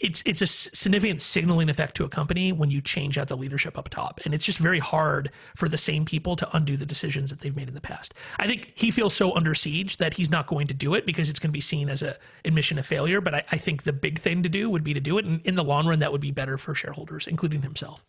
[0.00, 3.78] it's it's a significant signaling effect to a company when you change out the leadership
[3.78, 4.20] up top.
[4.24, 7.56] And it's just very hard for the same people to undo the decisions that they've
[7.56, 8.14] made in the past.
[8.38, 11.28] I think he feels so under siege that he's not going to do it because
[11.28, 13.20] it's going to be seen as a admission of failure.
[13.20, 15.24] But i, I think the big thing to do would be to do it.
[15.24, 18.04] And in the long run that would be better for shareholders including himself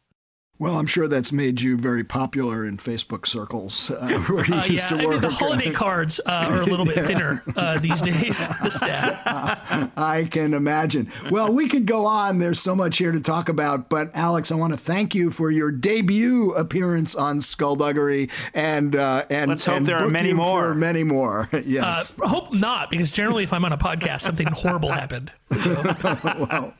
[0.60, 4.65] well, I'm sure that's made you very popular in Facebook circles uh, where you uh,
[4.65, 5.06] used yeah, to work.
[5.06, 8.46] I mean, the holiday cards uh, are a little bit thinner uh, these days.
[8.67, 9.91] The staff.
[9.96, 11.12] I can imagine.
[11.30, 12.39] Well, we could go on.
[12.39, 13.88] There's so much here to talk about.
[13.88, 19.26] But Alex, I want to thank you for your debut appearance on Skullduggery, and uh,
[19.30, 20.74] and let's hope and there are many more.
[20.74, 21.50] many more.
[21.65, 22.15] yes.
[22.20, 25.32] Uh, hope not, because generally, if I'm on a podcast, something horrible happened.
[25.63, 25.96] So.
[26.04, 26.74] well,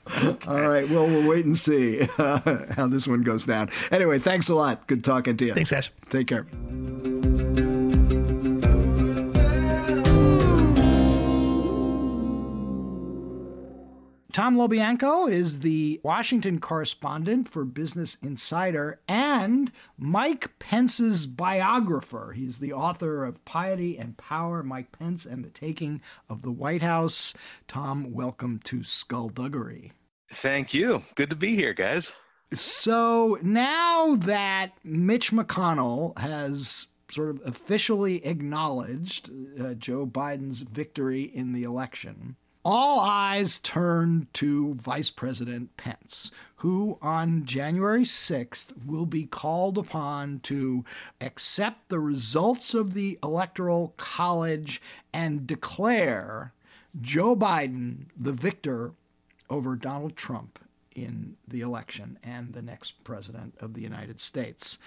[0.48, 0.90] all right.
[0.90, 3.67] Well, we'll wait and see how this one goes down.
[3.92, 4.88] Anyway, thanks a lot.
[4.88, 5.54] Good talking to you.
[5.54, 5.90] Thanks, guys.
[6.10, 6.46] Take care.
[14.38, 22.34] Tom LoBianco is the Washington correspondent for Business Insider and Mike Pence's biographer.
[22.36, 26.84] He's the author of Piety and Power Mike Pence and the Taking of the White
[26.84, 27.34] House.
[27.68, 29.92] Tom, welcome to Skullduggery.
[30.32, 31.02] Thank you.
[31.16, 32.12] Good to be here, guys.
[32.54, 39.30] So now that Mitch McConnell has sort of officially acknowledged
[39.60, 46.98] uh, Joe Biden's victory in the election, all eyes turn to Vice President Pence, who
[47.02, 50.84] on January 6th will be called upon to
[51.22, 54.82] accept the results of the Electoral College
[55.14, 56.54] and declare
[57.00, 58.92] Joe Biden the victor
[59.50, 60.60] over Donald Trump
[60.98, 64.80] in the election and the next president of the United States.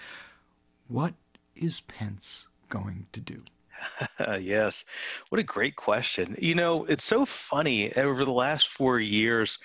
[0.89, 1.13] What
[1.55, 3.43] is Pence going to do?
[4.39, 4.83] yes.
[5.29, 6.35] What a great question.
[6.37, 9.57] You know, it's so funny over the last four years.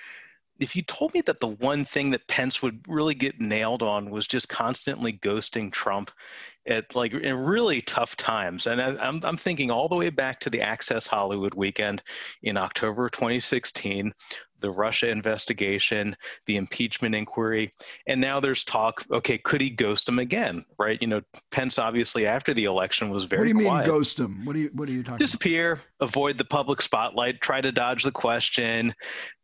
[0.58, 4.08] If you told me that the one thing that Pence would really get nailed on
[4.08, 6.12] was just constantly ghosting Trump
[6.66, 8.66] at like in really tough times.
[8.66, 12.02] And I, am I'm, I'm thinking all the way back to the Access Hollywood weekend
[12.42, 14.12] in October 2016
[14.60, 17.72] the Russia investigation, the impeachment inquiry,
[18.06, 19.04] and now there's talk.
[19.10, 20.64] Okay, could he ghost him again?
[20.78, 21.00] Right?
[21.00, 23.52] You know, Pence obviously after the election was very.
[23.52, 23.86] What do you quiet.
[23.86, 24.44] mean ghost him?
[24.44, 25.18] What do you What are you talking?
[25.18, 25.84] Disappear, about?
[26.00, 28.94] avoid the public spotlight, try to dodge the question.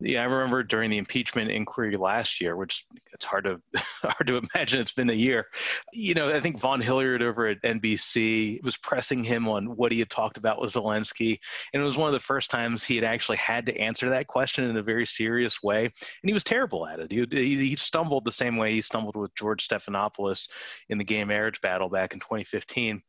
[0.01, 3.61] Yeah, I remember during the impeachment inquiry last year, which it's hard to
[4.03, 5.47] hard to imagine it's been a year.
[5.93, 6.81] You know, I think Von Vaughn
[7.21, 11.39] Over at NBC was pressing him on what he had talked about with Zelensky,
[11.75, 14.29] and it was one of the first times he had actually had to answer that
[14.29, 15.93] question in a very serious way, and
[16.23, 17.11] he was terrible at it.
[17.11, 20.49] He, he, stumbled the same way he stumbled with George Stephanopoulos
[20.89, 23.03] in the gay marriage battle back in 2015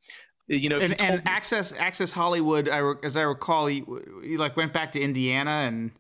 [0.47, 3.85] you know and, and access access hollywood I, as i recall he,
[4.21, 5.91] he like went back to indiana and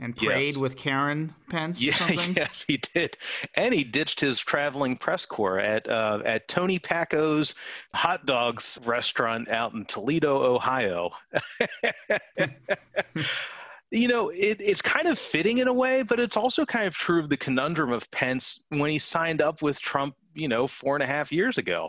[0.00, 0.56] and prayed yes.
[0.56, 1.94] with karen pence yeah,
[2.36, 3.16] yes he did.
[3.54, 7.54] And he ditched his traveling press corps at uh, at tony packo's
[7.94, 11.10] hot dogs restaurant out in toledo ohio.
[13.90, 16.92] You know, it, it's kind of fitting in a way, but it's also kind of
[16.92, 20.94] true of the conundrum of Pence when he signed up with Trump, you know, four
[20.94, 21.88] and a half years ago,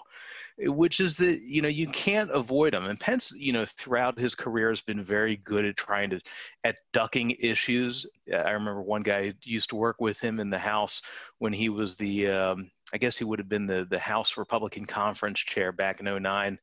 [0.62, 2.86] which is that, you know, you can't avoid them.
[2.86, 6.20] And Pence, you know, throughout his career has been very good at trying to,
[6.64, 8.06] at ducking issues.
[8.34, 11.02] I remember one guy used to work with him in the House
[11.38, 14.84] when he was the, um, I guess he would have been the, the House Republican
[14.84, 16.60] Conference chair back in 09,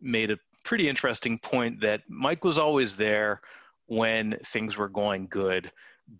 [0.00, 3.40] made a pretty interesting point that Mike was always there
[3.86, 5.70] when things were going good,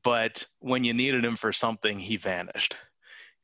[0.05, 2.77] but when you needed him for something, he vanished.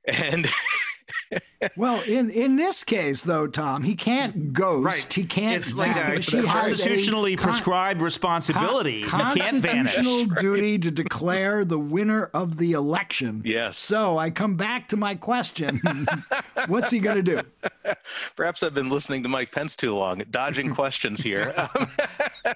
[0.06, 0.46] And
[1.76, 4.52] well, in in this case, though, Tom, he can't mm-hmm.
[4.52, 4.84] ghost.
[4.84, 5.12] Right.
[5.12, 5.56] He can't.
[5.56, 9.02] It's like a constitutionally con- prescribed responsibility.
[9.02, 13.42] Con- constitutional duty to declare the winner of the election.
[13.44, 13.78] Yes.
[13.78, 15.80] So I come back to my question:
[16.66, 17.70] What's he going to do?
[18.36, 21.68] Perhaps I've been listening to Mike Pence too long, dodging questions here.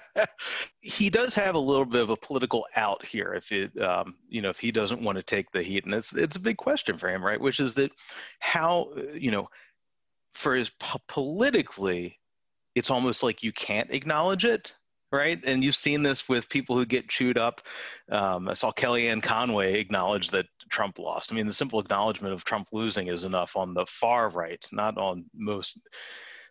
[0.81, 4.41] he does have a little bit of a political out here if it, um, you
[4.41, 6.97] know, if he doesn't want to take the heat, and it's it's a big question
[6.97, 7.39] for him, right?
[7.39, 7.91] Which is that
[8.39, 9.49] how you know
[10.33, 12.19] for his po- politically
[12.75, 14.73] it's almost like you can't acknowledge it
[15.11, 17.61] right and you've seen this with people who get chewed up
[18.11, 22.43] um, i saw kellyanne conway acknowledge that trump lost i mean the simple acknowledgement of
[22.43, 25.77] trump losing is enough on the far right not on most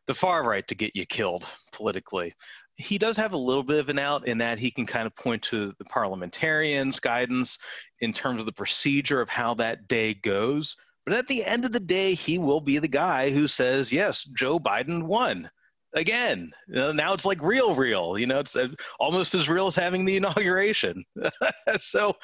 [0.06, 2.34] the far right to get you killed politically
[2.76, 5.16] he does have a little bit of an out in that he can kind of
[5.16, 7.58] point to the parliamentarians guidance
[8.00, 10.76] in terms of the procedure of how that day goes
[11.08, 14.24] but at the end of the day, he will be the guy who says, yes,
[14.24, 15.50] Joe Biden won
[15.94, 16.52] again.
[16.68, 18.18] Now it's like real, real.
[18.18, 18.68] You know, it's uh,
[19.00, 21.02] almost as real as having the inauguration.
[21.80, 22.14] so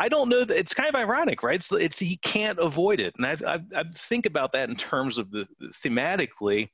[0.00, 1.56] I don't know that it's kind of ironic, right?
[1.56, 5.18] It's, it's he can't avoid it, and I, I, I think about that in terms
[5.18, 5.46] of the
[5.84, 6.68] thematically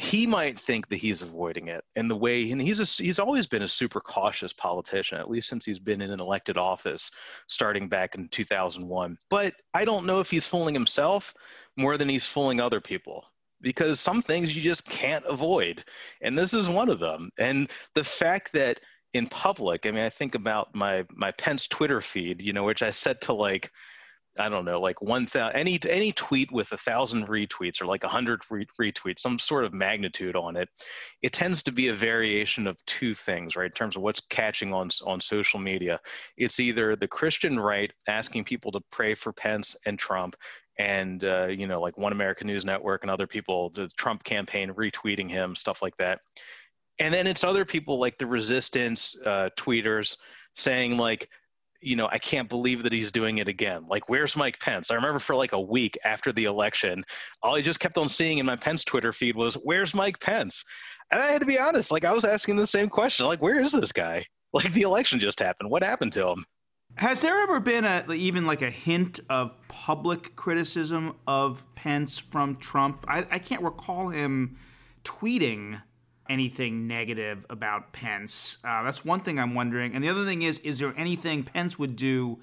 [0.00, 3.48] he might think that he's avoiding it and the way and he's a, he's always
[3.48, 7.10] been a super cautious politician at least since he's been in an elected office
[7.48, 11.34] starting back in 2001 but i don't know if he's fooling himself
[11.76, 13.24] more than he's fooling other people
[13.60, 15.84] because some things you just can't avoid
[16.22, 17.30] and this is one of them.
[17.38, 18.80] And the fact that
[19.14, 22.82] in public i mean i think about my my pence twitter feed you know which
[22.82, 23.70] i set to like
[24.38, 28.04] I don't know, like one thousand any any tweet with a thousand retweets or like
[28.04, 30.68] a hundred retweets, some sort of magnitude on it,
[31.22, 33.66] it tends to be a variation of two things, right?
[33.66, 35.98] In terms of what's catching on on social media,
[36.36, 40.36] it's either the Christian right asking people to pray for Pence and Trump,
[40.78, 44.72] and uh, you know, like One American News Network and other people, the Trump campaign
[44.72, 46.20] retweeting him, stuff like that,
[46.98, 50.16] and then it's other people like the resistance uh, tweeters
[50.54, 51.28] saying like
[51.80, 53.86] you know, I can't believe that he's doing it again.
[53.88, 54.90] Like, where's Mike Pence?
[54.90, 57.04] I remember for like a week after the election,
[57.42, 60.64] all I just kept on seeing in my Pence Twitter feed was, where's Mike Pence?
[61.10, 63.26] And I had to be honest, like, I was asking the same question.
[63.26, 64.24] Like, where is this guy?
[64.50, 65.68] Like, the election just happened.
[65.68, 66.46] What happened to him?
[66.94, 72.56] Has there ever been a even like a hint of public criticism of Pence from
[72.56, 73.04] Trump?
[73.06, 74.56] I, I can't recall him
[75.04, 75.82] tweeting
[76.28, 78.58] anything negative about Pence.
[78.64, 79.94] Uh, that's one thing I'm wondering.
[79.94, 82.38] And the other thing is, is there anything Pence would do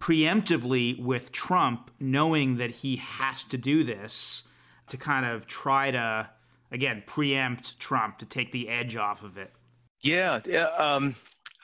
[0.00, 4.42] preemptively with Trump, knowing that he has to do this
[4.88, 6.28] to kind of try to,
[6.70, 9.52] again, preempt Trump to take the edge off of it?
[10.00, 10.40] Yeah.
[10.76, 11.14] Um,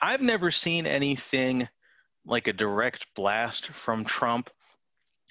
[0.01, 1.67] I've never seen anything
[2.25, 4.49] like a direct blast from Trump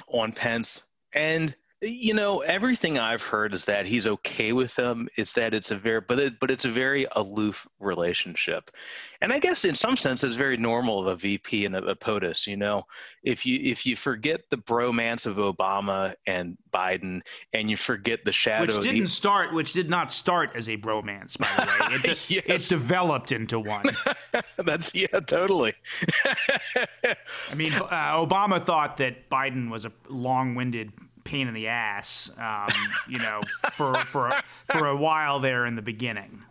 [0.07, 0.83] on Pence.
[1.14, 5.09] And You know, everything I've heard is that he's okay with them.
[5.16, 8.72] It's that it's a very, but it, but it's a very aloof relationship,
[9.20, 11.95] and I guess in some sense it's very normal of a VP and a, a
[11.95, 12.49] POTUS.
[12.49, 12.85] You know,
[13.22, 17.20] if you if you forget the bromance of Obama and Biden,
[17.53, 20.76] and you forget the shadow, which didn't the, start, which did not start as a
[20.76, 22.72] bromance, by the way, it, de- yes.
[22.72, 23.85] it developed into one.
[24.57, 25.74] That's yeah, totally.
[27.05, 30.93] I mean, uh, Obama thought that Biden was a long-winded
[31.29, 32.70] pain in the ass, um,
[33.07, 33.41] you know,
[33.74, 34.33] for for
[34.70, 36.43] for a while there in the beginning.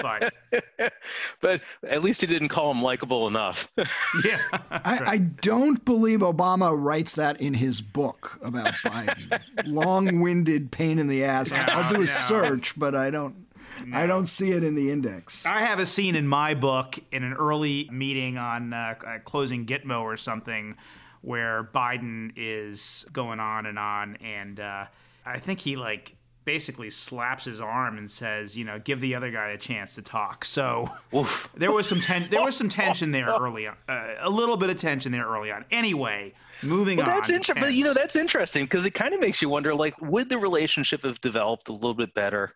[0.00, 0.32] But
[1.40, 3.68] but at least he didn't call him likable enough.
[4.24, 4.38] yeah,
[4.70, 9.40] I, I, don't believe Obama writes that in his book about Biden.
[9.66, 11.50] Long-winded pain in the ass.
[11.50, 12.04] No, I'll do a no.
[12.06, 13.46] search, but I don't.
[13.84, 13.96] No.
[13.96, 15.44] I don't see it in the index.
[15.44, 18.94] I have a scene in my book in an early meeting on uh,
[19.24, 20.76] closing Gitmo or something
[21.22, 24.86] where Biden is going on and on, and uh,
[25.26, 26.16] I think he like
[26.48, 30.00] basically slaps his arm and says, you know, give the other guy a chance to
[30.00, 30.46] talk.
[30.46, 30.90] So
[31.54, 34.70] there was some ten- there was some tension there early on, uh, a little bit
[34.70, 35.66] of tension there early on.
[35.70, 37.16] Anyway, moving well, on.
[37.16, 40.00] That's interesting, but you know that's interesting because it kind of makes you wonder, like,
[40.00, 42.54] would the relationship have developed a little bit better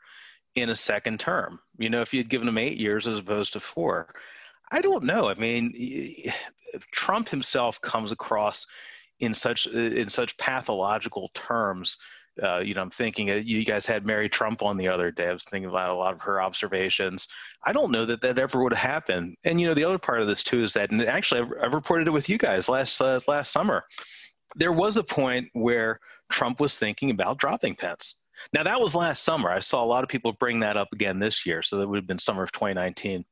[0.55, 1.61] in a second term?
[1.77, 4.09] You know, if you'd given him eight years as opposed to four.
[4.71, 5.29] I don't know.
[5.29, 5.75] I mean,
[6.91, 8.67] Trump himself comes across
[9.21, 11.97] in such in such pathological terms.
[12.43, 15.29] Uh, you know, I'm thinking uh, you guys had Mary Trump on the other day.
[15.29, 17.29] I was thinking about a lot of her observations.
[17.65, 19.37] I don't know that that ever would have happened.
[19.45, 21.75] And you know, the other part of this too is that, and actually, I've, I've
[21.75, 23.85] reported it with you guys last uh, last summer.
[24.57, 25.99] There was a point where
[26.31, 28.22] Trump was thinking about dropping Pence.
[28.53, 29.51] Now that was last summer.
[29.51, 31.97] I saw a lot of people bring that up again this year, so that would
[31.97, 33.25] have been summer of 2019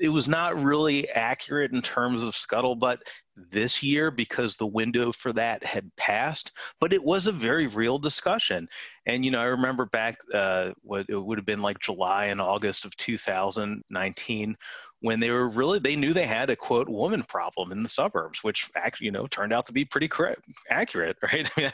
[0.00, 2.98] it was not really accurate in terms of scuttlebutt
[3.36, 7.98] this year because the window for that had passed, but it was a very real
[7.98, 8.68] discussion.
[9.06, 12.40] And, you know, I remember back uh, what it would have been like July and
[12.40, 14.56] August of 2019
[15.00, 18.42] when they were really, they knew they had a quote woman problem in the suburbs,
[18.42, 20.40] which actually, you know, turned out to be pretty correct,
[20.70, 21.50] accurate, right?
[21.56, 21.70] I mean,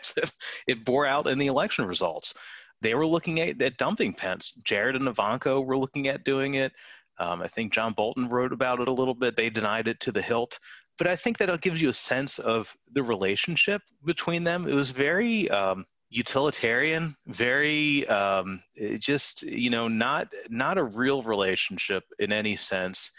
[0.67, 2.35] it bore out in the election results.
[2.83, 4.53] They were looking at, at dumping Pence.
[4.65, 6.73] Jared and Ivanka were looking at doing it.
[7.19, 9.37] Um, I think John Bolton wrote about it a little bit.
[9.37, 10.59] They denied it to the hilt.
[10.99, 14.67] But I think that it gives you a sense of the relationship between them.
[14.69, 18.63] It was very um, utilitarian, very um,
[18.99, 23.11] just you know not not a real relationship in any sense.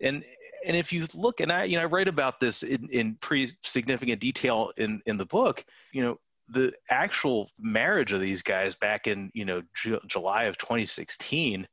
[0.00, 0.24] And
[0.66, 3.56] and if you look, and I you know I write about this in, in pretty
[3.62, 5.64] significant detail in in the book.
[5.92, 6.18] You know
[6.52, 11.66] the actual marriage of these guys back in you know Ju- July of 2016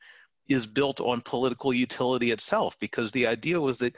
[0.48, 3.96] is built on political utility itself because the idea was that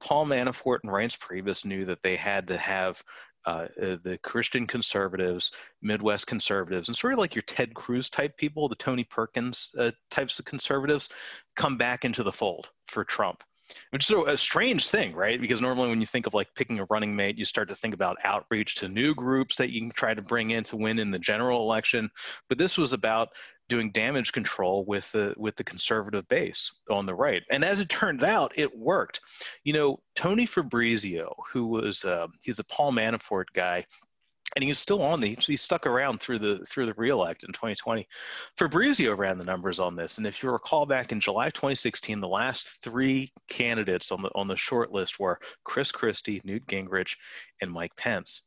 [0.00, 3.02] Paul Manafort and Reince Priebus knew that they had to have
[3.46, 5.52] uh, uh, the Christian conservatives,
[5.82, 9.90] Midwest conservatives, and sort of like your Ted Cruz type people, the Tony Perkins uh,
[10.10, 11.08] types of conservatives,
[11.56, 13.42] come back into the fold for Trump.
[13.90, 15.40] Which is a strange thing, right?
[15.40, 17.94] Because normally when you think of like picking a running mate, you start to think
[17.94, 21.10] about outreach to new groups that you can try to bring in to win in
[21.10, 22.10] the general election.
[22.48, 23.28] But this was about
[23.68, 27.42] doing damage control with the with the conservative base on the right.
[27.50, 29.20] And as it turned out, it worked.
[29.64, 33.84] You know, Tony Fabrizio, who was uh, he's a Paul Manafort guy,
[34.54, 37.52] and he was still on the he stuck around through the through the reelect in
[37.52, 38.06] 2020
[38.56, 42.28] fabrizio ran the numbers on this and if you recall back in july 2016 the
[42.28, 47.14] last three candidates on the on the short list were chris christie newt gingrich
[47.60, 48.42] and mike pence.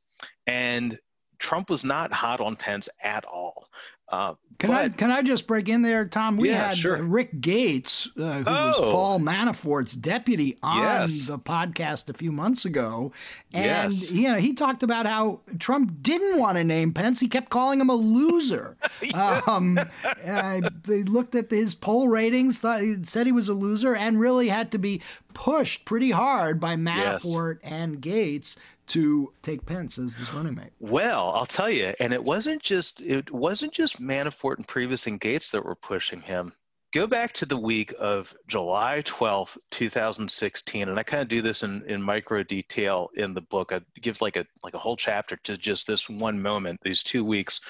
[0.48, 1.00] And
[1.42, 3.68] Trump was not hot on Pence at all.
[4.08, 6.36] Uh, can but, I can I just break in there, Tom?
[6.36, 7.02] We yeah, had sure.
[7.02, 8.68] Rick Gates, uh, who oh.
[8.68, 11.28] was Paul Manafort's deputy, on yes.
[11.28, 13.14] the podcast a few months ago,
[13.54, 14.12] and yes.
[14.12, 17.22] you know he talked about how Trump didn't want to name Pence.
[17.22, 18.76] He kept calling him a loser.
[19.02, 19.48] yes.
[19.48, 19.80] um,
[20.28, 24.20] uh, they looked at his poll ratings, thought he said he was a loser, and
[24.20, 25.02] really had to be
[25.34, 28.58] pushed pretty hard by Manafort and Gates
[28.92, 30.72] to take Pence as his running mate?
[30.80, 35.20] Well, I'll tell you, and it wasn't just it wasn't just Manafort and Priebus and
[35.20, 36.54] Gates that were pushing him.
[36.94, 41.64] Go back to the week of July 12th, 2016, and I kind of do this
[41.64, 43.72] in, in micro detail in the book.
[43.72, 47.24] I give like a like a whole chapter to just this one moment, these two
[47.24, 47.62] weeks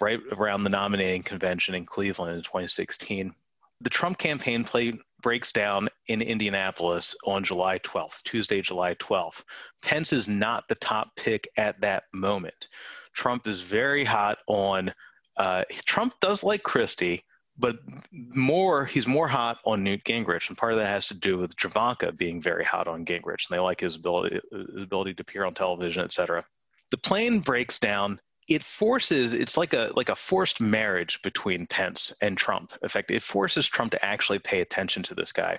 [0.00, 3.32] right around the nominating convention in Cleveland in 2016.
[3.80, 9.42] The Trump campaign played breaks down in Indianapolis on July 12th, Tuesday, July 12th.
[9.82, 12.68] Pence is not the top pick at that moment.
[13.14, 14.92] Trump is very hot on,
[15.36, 17.24] uh, Trump does like Christie,
[17.56, 17.78] but
[18.12, 21.56] more he's more hot on Newt Gingrich, and part of that has to do with
[21.56, 25.44] Javanka being very hot on Gingrich, and they like his ability his ability to appear
[25.44, 26.44] on television, et cetera.
[26.90, 32.12] The plane breaks down it forces it's like a like a forced marriage between Pence
[32.20, 32.72] and Trump.
[32.82, 35.58] In fact, it forces Trump to actually pay attention to this guy.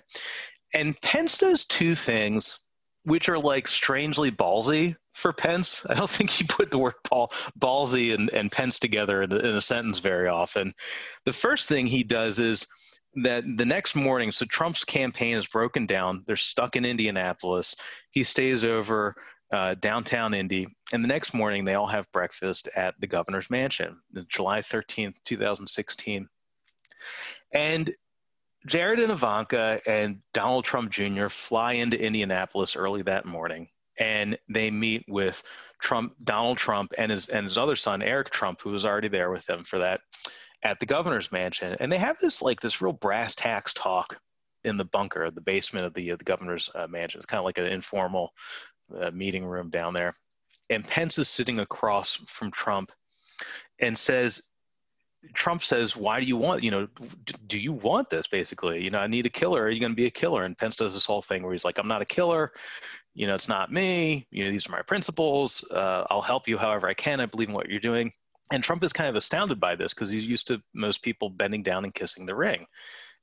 [0.73, 2.59] And Pence does two things
[3.03, 5.85] which are like strangely ballsy for Pence.
[5.89, 9.55] I don't think he put the word ball, ballsy and, and Pence together in, in
[9.55, 10.73] a sentence very often.
[11.25, 12.67] The first thing he does is
[13.23, 16.23] that the next morning, so Trump's campaign is broken down.
[16.27, 17.75] They're stuck in Indianapolis.
[18.11, 19.15] He stays over
[19.51, 20.67] uh, downtown Indy.
[20.91, 26.27] And the next morning, they all have breakfast at the governor's mansion, July 13th, 2016.
[27.51, 27.95] And
[28.65, 31.27] Jared and Ivanka and Donald Trump Jr.
[31.27, 33.69] fly into Indianapolis early that morning,
[33.99, 35.43] and they meet with
[35.79, 39.29] Trump, Donald Trump, and his and his other son Eric Trump, who was already there
[39.29, 40.01] with them for that,
[40.63, 41.75] at the governor's mansion.
[41.79, 44.19] And they have this like this real brass tacks talk
[44.63, 47.19] in the bunker, the basement of the uh, the governor's uh, mansion.
[47.19, 48.33] It's kind of like an informal
[48.97, 50.15] uh, meeting room down there.
[50.69, 52.91] And Pence is sitting across from Trump,
[53.79, 54.41] and says
[55.33, 56.63] Trump says, "Why do you want?
[56.63, 56.87] You know,
[57.47, 58.27] do you want this?
[58.27, 59.63] Basically, you know, I need a killer.
[59.63, 61.65] Are you going to be a killer?" And Pence does this whole thing where he's
[61.65, 62.51] like, "I'm not a killer.
[63.13, 64.27] You know, it's not me.
[64.31, 65.63] You know, these are my principles.
[65.71, 67.19] Uh, I'll help you however I can.
[67.19, 68.11] I believe in what you're doing."
[68.51, 71.63] And Trump is kind of astounded by this because he's used to most people bending
[71.63, 72.65] down and kissing the ring,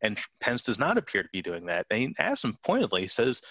[0.03, 1.87] and Pence does not appear to be doing that.
[1.91, 3.43] And he asks him pointedly, he says,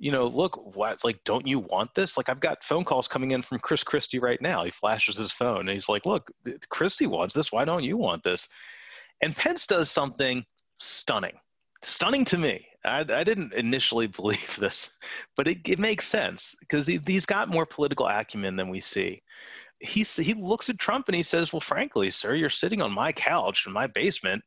[0.00, 2.16] you know, look, what, like, don't you want this?
[2.16, 4.64] Like, I've got phone calls coming in from Chris Christie right now.
[4.64, 6.30] He flashes his phone and he's like, look,
[6.70, 7.52] Christie wants this.
[7.52, 8.48] Why don't you want this?
[9.20, 10.42] And Pence does something
[10.78, 11.34] stunning,
[11.82, 12.66] stunning to me.
[12.82, 14.96] I, I didn't initially believe this,
[15.36, 19.22] but it, it makes sense because he, he's got more political acumen than we see.
[19.80, 23.12] He, he looks at Trump and he says, well, frankly, sir, you're sitting on my
[23.12, 24.42] couch in my basement.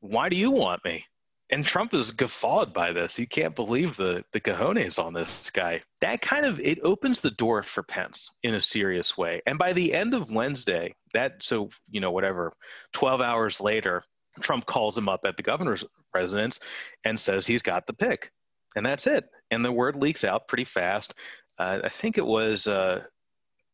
[0.00, 1.04] Why do you want me?
[1.50, 3.16] And Trump is guffawed by this.
[3.16, 5.82] He can't believe the the cojones on this guy.
[6.00, 9.42] That kind of it opens the door for Pence in a serious way.
[9.46, 12.52] And by the end of Wednesday, that so you know whatever,
[12.92, 14.04] twelve hours later,
[14.40, 15.84] Trump calls him up at the governor's
[16.14, 16.60] residence
[17.04, 18.30] and says he's got the pick,
[18.76, 19.28] and that's it.
[19.50, 21.14] And the word leaks out pretty fast.
[21.58, 23.02] Uh, I think it was uh,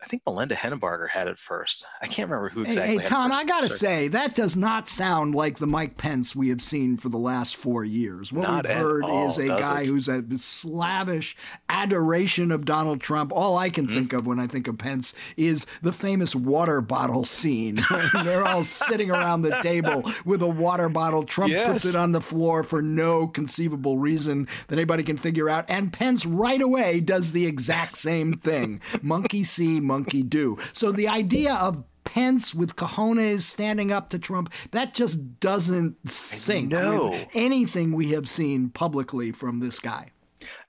[0.03, 1.84] I think Melinda Henneberger had it first.
[2.03, 2.97] I can't remember who exactly.
[2.97, 6.51] Hey, hey Tom, I gotta say that does not sound like the Mike Pence we
[6.51, 8.30] have seen for the last four years.
[8.30, 9.86] What not we've heard all, is a guy it?
[9.86, 11.34] who's a slavish
[11.68, 13.32] adoration of Donald Trump.
[13.32, 13.94] All I can mm-hmm.
[13.94, 17.78] think of when I think of Pence is the famous water bottle scene.
[18.22, 21.24] they're all sitting around the table with a water bottle.
[21.24, 21.72] Trump yes.
[21.72, 25.92] puts it on the floor for no conceivable reason that anybody can figure out, and
[25.92, 28.80] Pence right away does the exact same thing.
[29.01, 30.59] Monkey see monkey do.
[30.72, 36.72] So the idea of Pence with cojones standing up to Trump, that just doesn't sync
[36.72, 40.11] with anything we have seen publicly from this guy.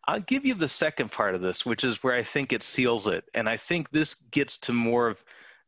[0.07, 3.07] I'll give you the second part of this, which is where I think it seals
[3.07, 3.26] it.
[3.34, 5.24] And I think this gets to more of,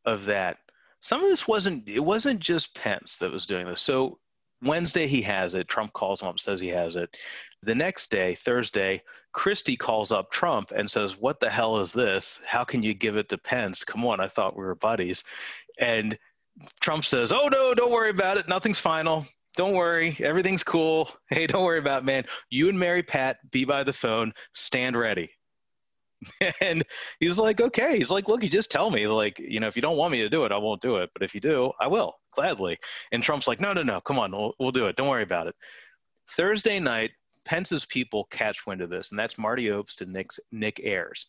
[0.05, 0.57] of that.
[1.01, 3.81] Some of this wasn't, it wasn't just Pence that was doing this.
[3.81, 4.17] So
[4.61, 5.67] Wednesday he has it.
[5.67, 7.17] Trump calls him up, says he has it.
[7.63, 9.01] The next day, Thursday,
[9.33, 12.41] Christie calls up Trump and says, What the hell is this?
[12.45, 13.83] How can you give it to Pence?
[13.83, 15.23] Come on, I thought we were buddies.
[15.77, 16.17] And
[16.81, 18.47] Trump says, Oh, no, don't worry about it.
[18.47, 19.25] Nothing's final.
[19.55, 20.15] Don't worry.
[20.19, 21.09] Everything's cool.
[21.29, 22.25] Hey, don't worry about it, man.
[22.49, 24.33] You and Mary Pat be by the phone.
[24.53, 25.29] Stand ready.
[26.61, 26.83] and
[27.19, 27.97] he's like, okay.
[27.97, 30.21] He's like, look, you just tell me, like, you know, if you don't want me
[30.21, 31.11] to do it, I won't do it.
[31.13, 32.77] But if you do, I will gladly.
[33.11, 34.95] And Trump's like, no, no, no, come on, we'll, we'll do it.
[34.95, 35.55] Don't worry about it.
[36.29, 37.11] Thursday night,
[37.45, 41.27] Pence's people catch wind of this, and that's Marty Obst and Nick's, Nick Ayers.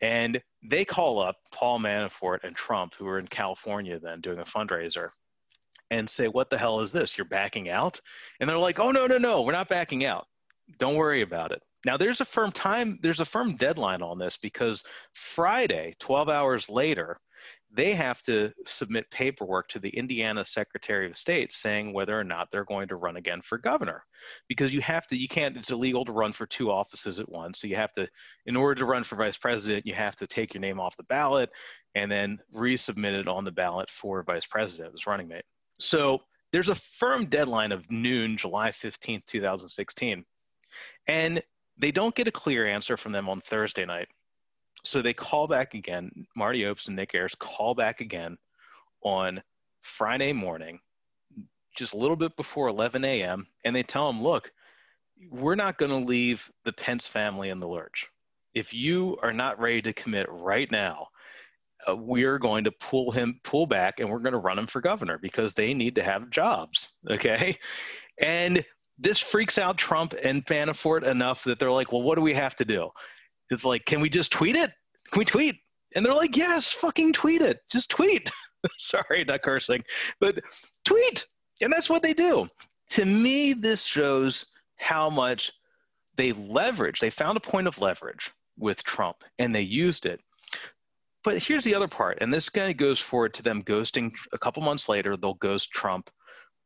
[0.00, 4.44] And they call up Paul Manafort and Trump, who are in California then doing a
[4.44, 5.10] fundraiser,
[5.90, 7.16] and say, What the hell is this?
[7.16, 8.00] You're backing out?
[8.40, 10.26] And they're like, Oh, no, no, no, we're not backing out.
[10.78, 11.62] Don't worry about it.
[11.84, 14.84] Now there's a firm time, there's a firm deadline on this because
[15.14, 17.18] Friday, 12 hours later,
[17.74, 22.50] they have to submit paperwork to the Indiana Secretary of State saying whether or not
[22.50, 24.04] they're going to run again for governor.
[24.46, 27.60] Because you have to, you can't, it's illegal to run for two offices at once.
[27.60, 28.06] So you have to,
[28.44, 31.02] in order to run for vice president, you have to take your name off the
[31.04, 31.50] ballot
[31.94, 35.44] and then resubmit it on the ballot for vice president as running mate.
[35.78, 36.20] So
[36.52, 40.24] there's a firm deadline of noon, July 15th, 2016.
[41.06, 41.42] And
[41.78, 44.08] they don't get a clear answer from them on Thursday night.
[44.84, 46.26] So they call back again.
[46.34, 48.36] Marty Obst and Nick Ayers call back again
[49.02, 49.42] on
[49.82, 50.80] Friday morning,
[51.76, 54.52] just a little bit before 11 a.m., and they tell them, look,
[55.30, 58.08] we're not going to leave the Pence family in the lurch.
[58.54, 61.08] If you are not ready to commit right now,
[61.88, 64.80] uh, we're going to pull him pull back and we're going to run him for
[64.80, 67.58] governor because they need to have jobs okay
[68.20, 68.64] and
[68.98, 72.54] this freaks out Trump and Manafort enough that they're like, well, what do we have
[72.56, 72.90] to do?
[73.52, 74.72] It's like, can we just tweet it?
[75.10, 75.56] Can we tweet?
[75.94, 77.60] And they're like, yes, fucking tweet it.
[77.70, 78.30] Just tweet.
[78.78, 79.84] Sorry, not cursing,
[80.20, 80.38] but
[80.84, 81.26] tweet.
[81.60, 82.48] And that's what they do.
[82.90, 84.46] To me, this shows
[84.76, 85.52] how much
[86.16, 90.20] they leverage, they found a point of leverage with Trump and they used it.
[91.24, 94.60] But here's the other part, and this guy goes forward to them ghosting a couple
[94.62, 96.10] months later, they'll ghost Trump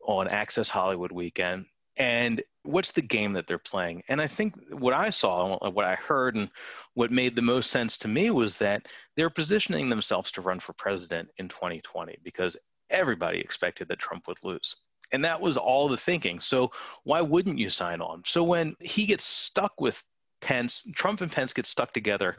[0.06, 1.66] on Access Hollywood weekend.
[1.98, 4.02] And what's the game that they're playing?
[4.08, 6.50] And I think what I saw, what I heard, and
[6.94, 8.86] what made the most sense to me was that
[9.16, 12.56] they're positioning themselves to run for president in 2020 because
[12.90, 14.76] everybody expected that Trump would lose.
[15.12, 16.40] And that was all the thinking.
[16.40, 16.72] So
[17.04, 18.22] why wouldn't you sign on?
[18.26, 20.02] So when he gets stuck with
[20.40, 22.36] Pence, Trump and Pence get stuck together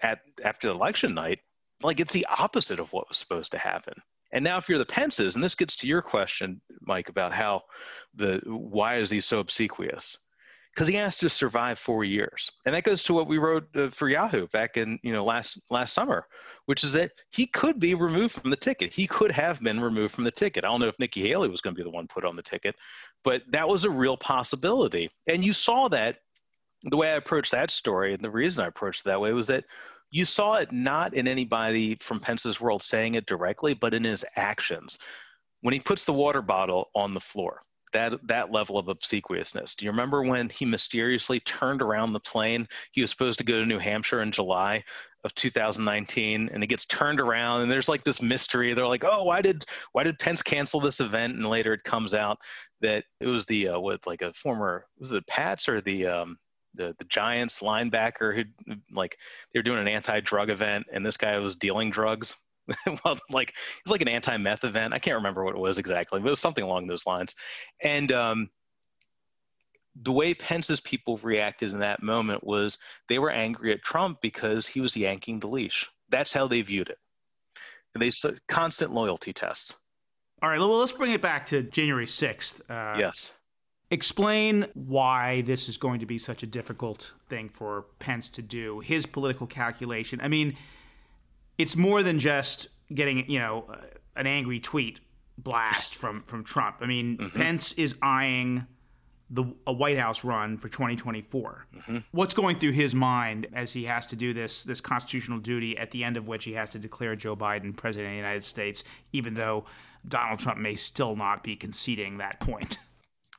[0.00, 1.40] at after the election night,
[1.82, 3.94] like it's the opposite of what was supposed to happen.
[4.34, 7.62] And now if you're the Pences, and this gets to your question, Mike, about how
[8.14, 10.18] the why is he so obsequious?
[10.74, 13.90] Because he has to survive four years, and that goes to what we wrote uh,
[13.90, 16.26] for Yahoo back in you know last last summer,
[16.66, 18.92] which is that he could be removed from the ticket.
[18.92, 20.64] He could have been removed from the ticket.
[20.64, 22.42] I don't know if Nikki Haley was going to be the one put on the
[22.42, 22.74] ticket,
[23.22, 25.08] but that was a real possibility.
[25.28, 26.16] And you saw that
[26.82, 29.46] the way I approached that story, and the reason I approached it that way was
[29.46, 29.64] that
[30.14, 34.24] you saw it not in anybody from Pence's world saying it directly, but in his
[34.36, 35.00] actions.
[35.62, 37.62] When he puts the water bottle on the floor,
[37.92, 39.74] that that level of obsequiousness.
[39.74, 42.68] Do you remember when he mysteriously turned around the plane?
[42.92, 44.84] He was supposed to go to New Hampshire in July
[45.24, 49.24] of 2019 and it gets turned around and there's like this mystery they're like oh
[49.24, 52.36] why did why did pence cancel this event and later it comes out
[52.82, 56.06] that it was the uh, what like a former was it the pats or the
[56.06, 56.36] um
[56.74, 59.18] the the Giants linebacker who like
[59.52, 62.36] they were doing an anti-drug event and this guy was dealing drugs.
[63.04, 64.94] well, like it's like an anti-meth event.
[64.94, 67.34] I can't remember what it was exactly, but it was something along those lines.
[67.82, 68.50] And um,
[70.02, 74.66] the way Pence's people reacted in that moment was they were angry at Trump because
[74.66, 75.88] he was yanking the leash.
[76.08, 76.98] That's how they viewed it.
[77.94, 78.10] And they
[78.48, 79.76] constant loyalty tests.
[80.42, 82.60] All right, well, let's bring it back to January 6th.
[82.68, 83.32] Uh, yes.
[83.94, 88.80] Explain why this is going to be such a difficult thing for Pence to do.
[88.80, 90.20] His political calculation.
[90.20, 90.56] I mean,
[91.58, 93.72] it's more than just getting, you know,
[94.16, 94.98] an angry tweet
[95.38, 96.78] blast from from Trump.
[96.80, 97.38] I mean, mm-hmm.
[97.38, 98.66] Pence is eyeing
[99.30, 101.66] the a White House run for 2024.
[101.76, 101.98] Mm-hmm.
[102.10, 105.92] What's going through his mind as he has to do this this constitutional duty at
[105.92, 108.82] the end of which he has to declare Joe Biden president of the United States,
[109.12, 109.66] even though
[110.08, 112.78] Donald Trump may still not be conceding that point.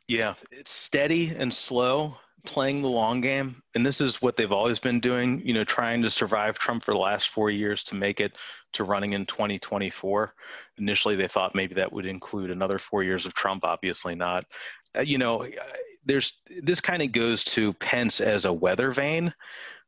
[0.07, 3.61] Yeah, it's steady and slow, playing the long game.
[3.73, 6.93] And this is what they've always been doing, you know, trying to survive Trump for
[6.93, 8.37] the last four years to make it
[8.73, 10.33] to running in 2024.
[10.77, 14.45] Initially, they thought maybe that would include another four years of Trump, obviously not.
[14.95, 15.47] Uh, you know,
[16.05, 19.33] there's this kind of goes to Pence as a weather vane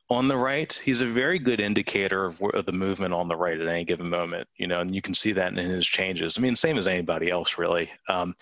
[0.09, 3.59] on the right, he's a very good indicator of, of, the movement on the right
[3.59, 4.47] at any given moment.
[4.55, 6.37] You know, and you can see that in his changes.
[6.37, 7.91] I mean, same as anybody else, really.
[8.07, 8.35] Um,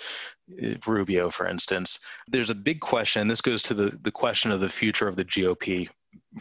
[0.86, 3.28] Rubio, for instance, there's a big question.
[3.28, 5.90] This goes to the the question of the future of the GOP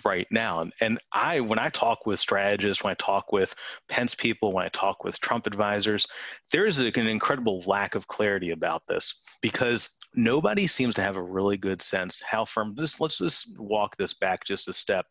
[0.05, 0.61] right now.
[0.61, 3.55] And, and I, when I talk with strategists, when I talk with
[3.89, 6.07] Pence people, when I talk with Trump advisors,
[6.53, 11.23] there is an incredible lack of clarity about this because nobody seems to have a
[11.23, 15.07] really good sense how firm this let's just walk this back just a step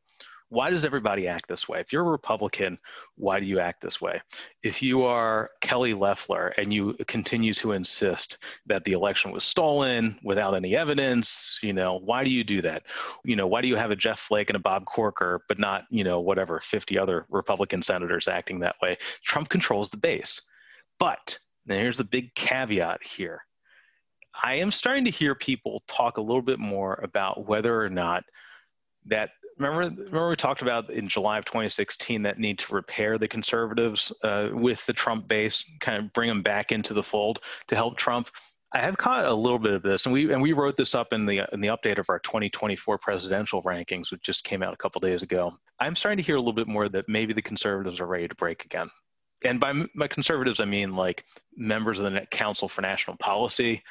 [0.53, 1.79] why does everybody act this way?
[1.79, 2.77] If you're a Republican,
[3.15, 4.21] why do you act this way?
[4.61, 8.37] If you are Kelly Loeffler and you continue to insist
[8.67, 12.83] that the election was stolen without any evidence, you know, why do you do that?
[13.25, 15.85] You know, why do you have a Jeff Flake and a Bob Corker, but not,
[15.89, 18.97] you know, whatever, 50 other Republican senators acting that way?
[19.23, 20.39] Trump controls the base.
[20.99, 21.35] But
[21.67, 23.43] here's the big caveat here.
[24.43, 28.23] I am starting to hear people talk a little bit more about whether or not
[29.07, 33.27] that remember remember we talked about in July of 2016 that need to repair the
[33.27, 37.75] conservatives uh, with the Trump base, kind of bring them back into the fold to
[37.75, 38.29] help Trump.
[38.75, 41.13] I have caught a little bit of this, and we and we wrote this up
[41.13, 44.77] in the in the update of our 2024 presidential rankings, which just came out a
[44.77, 45.53] couple days ago.
[45.79, 48.35] I'm starting to hear a little bit more that maybe the conservatives are ready to
[48.35, 48.89] break again.
[49.43, 51.25] And by my conservatives, I mean like
[51.55, 53.83] members of the Council for National Policy,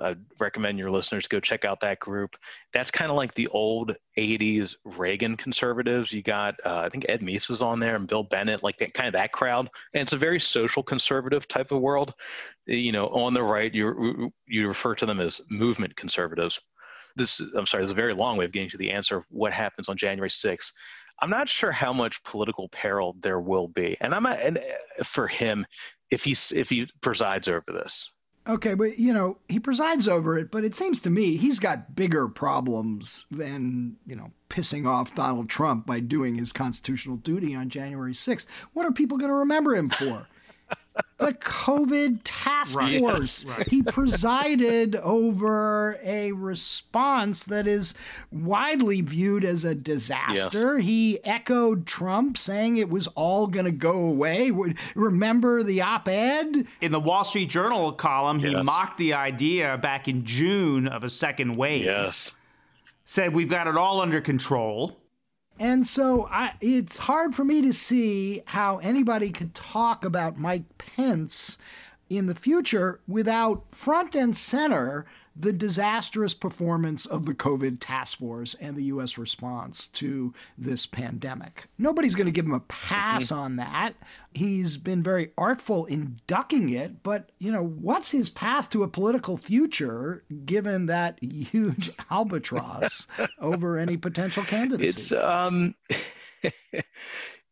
[0.00, 2.36] I recommend your listeners go check out that group.
[2.72, 6.12] That's kind of like the old 80s Reagan conservatives.
[6.12, 8.94] You got, uh, I think Ed Meese was on there and Bill Bennett, like that
[8.94, 9.68] kind of that crowd.
[9.94, 12.14] And it's a very social conservative type of world.
[12.66, 16.60] You know, on the right, you you refer to them as movement conservatives.
[17.16, 19.24] This, I'm sorry, this is a very long way of getting to the answer of
[19.28, 20.72] what happens on January 6th.
[21.20, 25.28] I'm not sure how much political peril there will be, and I'm and uh, for
[25.28, 25.64] him
[26.10, 28.08] if he if he presides over this
[28.46, 31.96] Okay, but you know, he presides over it, but it seems to me he's got
[31.96, 37.70] bigger problems than, you know, pissing off Donald Trump by doing his constitutional duty on
[37.70, 38.46] January 6th.
[38.74, 40.28] What are people going to remember him for?
[41.18, 43.44] the COVID task Right, force.
[43.46, 43.68] yes, right.
[43.68, 47.94] He presided over a response that is
[48.32, 50.78] widely viewed as a disaster.
[50.78, 54.50] He echoed Trump saying it was all going to go away.
[54.96, 56.66] Remember the op ed?
[56.80, 58.64] In the Wall Street Journal column, he Yes.
[58.64, 61.84] mocked the idea back in June of a second wave.
[61.84, 62.32] Yes.
[63.04, 64.96] Said we've got it all under control.
[65.58, 70.64] And so I, it's hard for me to see how anybody could talk about Mike
[70.78, 71.58] Pence
[72.10, 78.54] in the future without front and center the disastrous performance of the COVID task force
[78.60, 79.18] and the U.S.
[79.18, 81.66] response to this pandemic.
[81.76, 83.94] Nobody's going to give him a pass on that.
[84.32, 88.88] He's been very artful in ducking it, but you know, what's his path to a
[88.88, 93.06] political future given that huge albatross
[93.40, 94.88] over any potential candidacy?
[94.88, 95.74] It's um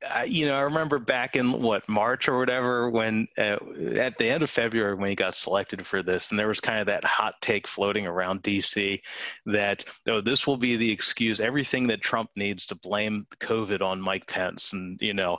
[0.08, 3.56] I- you know, I remember back in what March or whatever when uh,
[3.96, 6.80] at the end of February when he got selected for this, and there was kind
[6.80, 9.00] of that hot take floating around DC
[9.46, 14.00] that oh, this will be the excuse, everything that Trump needs to blame COVID on
[14.00, 15.38] Mike Pence, and you know,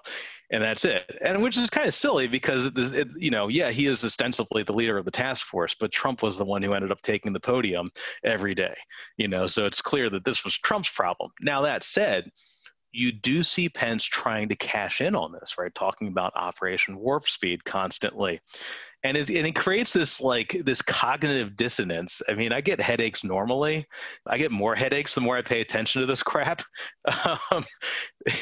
[0.52, 1.18] and that's it.
[1.22, 4.64] And which is kind of silly because it, it, you know, yeah, he is ostensibly
[4.64, 7.34] the leader of the task force, but Trump was the one who ended up taking
[7.34, 7.92] the podium
[8.24, 8.76] every day.
[9.18, 11.32] You know, so it's clear that this was Trump's problem.
[11.42, 12.30] Now that said
[12.94, 15.74] you do see Pence trying to cash in on this, right?
[15.74, 18.40] Talking about Operation Warp Speed constantly.
[19.04, 22.22] And it, and it creates this like this cognitive dissonance.
[22.30, 23.86] I mean, I get headaches normally.
[24.28, 26.62] I get more headaches the more I pay attention to this crap.
[27.52, 27.66] Um,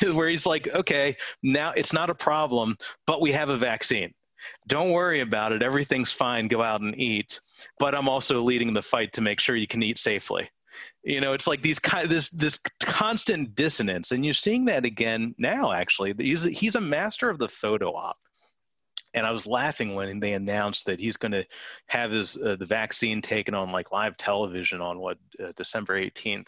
[0.15, 2.77] where he's like, okay, now it's not a problem,
[3.07, 4.13] but we have a vaccine.
[4.67, 5.63] Don't worry about it.
[5.63, 6.47] Everything's fine.
[6.47, 7.39] Go out and eat.
[7.79, 10.49] But I'm also leading the fight to make sure you can eat safely
[11.03, 15.35] you know it's like these kind this this constant dissonance and you're seeing that again
[15.37, 16.13] now actually.
[16.17, 18.17] He's he's a master of the photo op.
[19.13, 21.45] And i was laughing when they announced that he's going to
[21.87, 26.47] have his uh, the vaccine taken on like live television on what uh, december 18th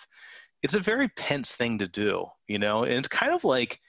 [0.61, 2.83] it's a very pence thing to do you know?
[2.83, 3.79] And it's kind of like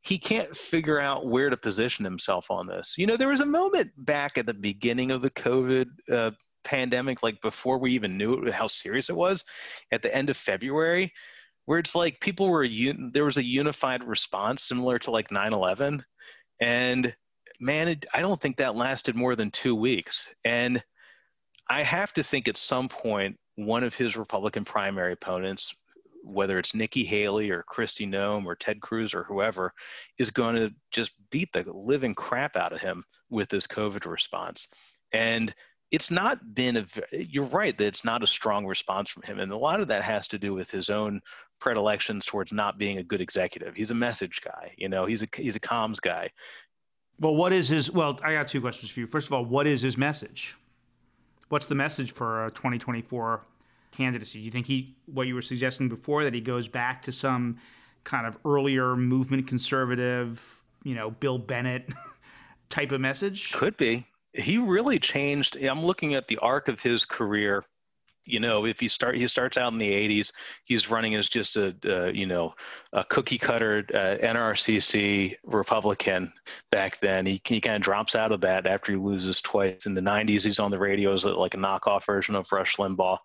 [0.00, 2.94] he can't figure out where to position himself on this.
[2.98, 6.32] You know there was a moment back at the beginning of the covid uh,
[6.64, 9.44] pandemic, like before we even knew how serious it was,
[9.90, 11.12] at the end of February,
[11.66, 16.02] where it's like people were un- there was a unified response similar to like 9/11,
[16.60, 17.14] and
[17.60, 20.28] man, it, I don't think that lasted more than two weeks.
[20.44, 20.82] And
[21.70, 25.72] I have to think at some point one of his Republican primary opponents,
[26.24, 29.72] whether it's Nikki Haley or Kristi Noem or Ted Cruz or whoever,
[30.18, 34.68] is going to just beat the living crap out of him with this COVID response.
[35.12, 35.54] And
[35.92, 39.52] it's not been a you're right that it's not a strong response from him and
[39.52, 41.20] a lot of that has to do with his own
[41.60, 45.28] predilections towards not being a good executive he's a message guy you know he's a
[45.36, 46.28] he's a comms guy
[47.22, 47.90] Well, what is his?
[47.90, 49.06] Well, I got two questions for you.
[49.06, 50.56] First of all, what is his message?
[51.50, 53.42] What's the message for a 2024
[53.92, 54.38] candidacy?
[54.40, 57.58] Do you think he, what you were suggesting before, that he goes back to some
[58.04, 61.90] kind of earlier movement conservative, you know, Bill Bennett
[62.70, 63.52] type of message?
[63.52, 67.64] could be he really changed i'm looking at the arc of his career.
[68.24, 71.56] You know if he start he starts out in the 80s he's running as just
[71.56, 72.54] a uh, you know
[72.92, 76.32] a cookie cutter uh, nrcc republican
[76.70, 77.26] back then.
[77.26, 79.86] He, he kind of drops out of that after he loses twice.
[79.86, 83.18] In the 90s he's on the radio as like a knockoff version of rush limbaugh.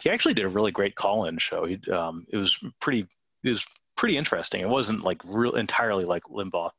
[0.00, 1.64] He actually did a really great call-in show.
[1.66, 3.06] He, um, it was pretty
[3.44, 3.64] it was
[3.96, 4.62] pretty interesting.
[4.62, 6.70] It wasn't like real entirely like limbaugh.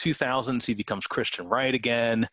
[0.00, 2.26] 2000s he becomes christian right again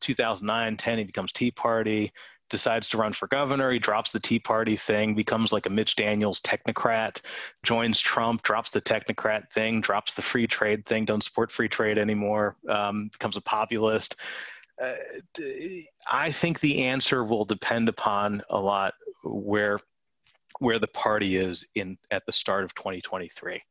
[0.00, 2.12] 2009 10 he becomes tea party
[2.48, 5.96] decides to run for governor he drops the tea party thing becomes like a mitch
[5.96, 7.20] daniels technocrat
[7.64, 11.98] joins trump drops the technocrat thing drops the free trade thing don't support free trade
[11.98, 14.16] anymore um, becomes a populist.
[14.82, 14.94] Uh,
[16.10, 18.92] i think the answer will depend upon a lot
[19.24, 19.78] where
[20.58, 23.62] where the party is in at the start of 2023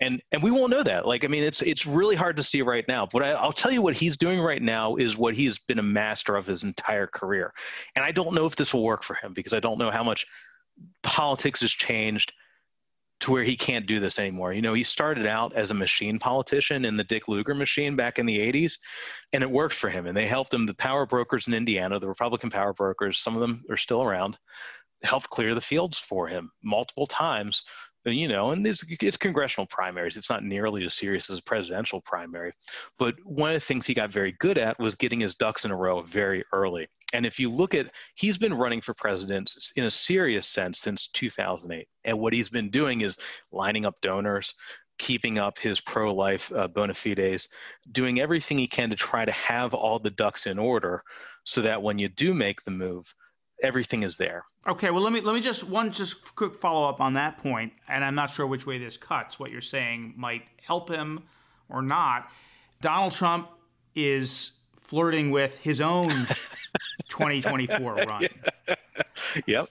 [0.00, 2.62] and and we won't know that like i mean it's it's really hard to see
[2.62, 5.58] right now but I, i'll tell you what he's doing right now is what he's
[5.58, 7.52] been a master of his entire career
[7.96, 10.02] and i don't know if this will work for him because i don't know how
[10.02, 10.26] much
[11.02, 12.32] politics has changed
[13.20, 14.52] to where he can't do this anymore.
[14.52, 18.18] You know, he started out as a machine politician in the Dick Lugar machine back
[18.18, 18.78] in the 80s,
[19.32, 20.06] and it worked for him.
[20.06, 23.40] And they helped him, the power brokers in Indiana, the Republican power brokers, some of
[23.40, 24.38] them are still around,
[25.02, 27.64] helped clear the fields for him multiple times
[28.06, 30.16] you know, and this, it's congressional primaries.
[30.16, 32.52] It's not nearly as serious as a presidential primary.
[32.98, 35.70] But one of the things he got very good at was getting his ducks in
[35.70, 36.88] a row very early.
[37.12, 41.08] And if you look at, he's been running for president in a serious sense since
[41.08, 41.86] 2008.
[42.04, 43.18] And what he's been doing is
[43.52, 44.54] lining up donors,
[44.98, 47.48] keeping up his pro life uh, bona fides,
[47.92, 51.02] doing everything he can to try to have all the ducks in order
[51.44, 53.12] so that when you do make the move,
[53.62, 54.44] everything is there.
[54.66, 57.72] Okay, well let me let me just one just quick follow up on that point,
[57.88, 59.38] and I'm not sure which way this cuts.
[59.38, 61.24] What you're saying might help him
[61.68, 62.30] or not.
[62.80, 63.48] Donald Trump
[63.94, 64.52] is
[64.82, 66.08] flirting with his own
[67.08, 68.28] 2024 run.
[69.46, 69.70] Yep.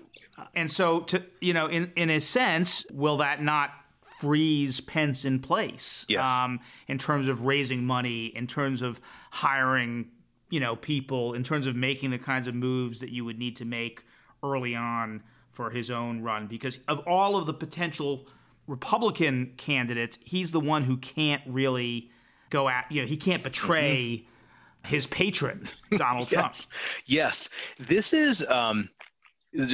[0.55, 3.71] And so to you know, in in a sense, will that not
[4.19, 6.05] freeze Pence in place?
[6.09, 6.27] Yes.
[6.27, 8.99] Um, in terms of raising money, in terms of
[9.31, 10.11] hiring
[10.49, 13.55] you know people in terms of making the kinds of moves that you would need
[13.57, 14.03] to make
[14.43, 15.21] early on
[15.51, 18.27] for his own run because of all of the potential
[18.67, 22.11] Republican candidates, he's the one who can't really
[22.49, 24.87] go at you know he can't betray mm-hmm.
[24.87, 26.65] his patron Donald yes.
[26.65, 26.73] Trump.
[27.05, 28.45] Yes, this is.
[28.47, 28.89] Um,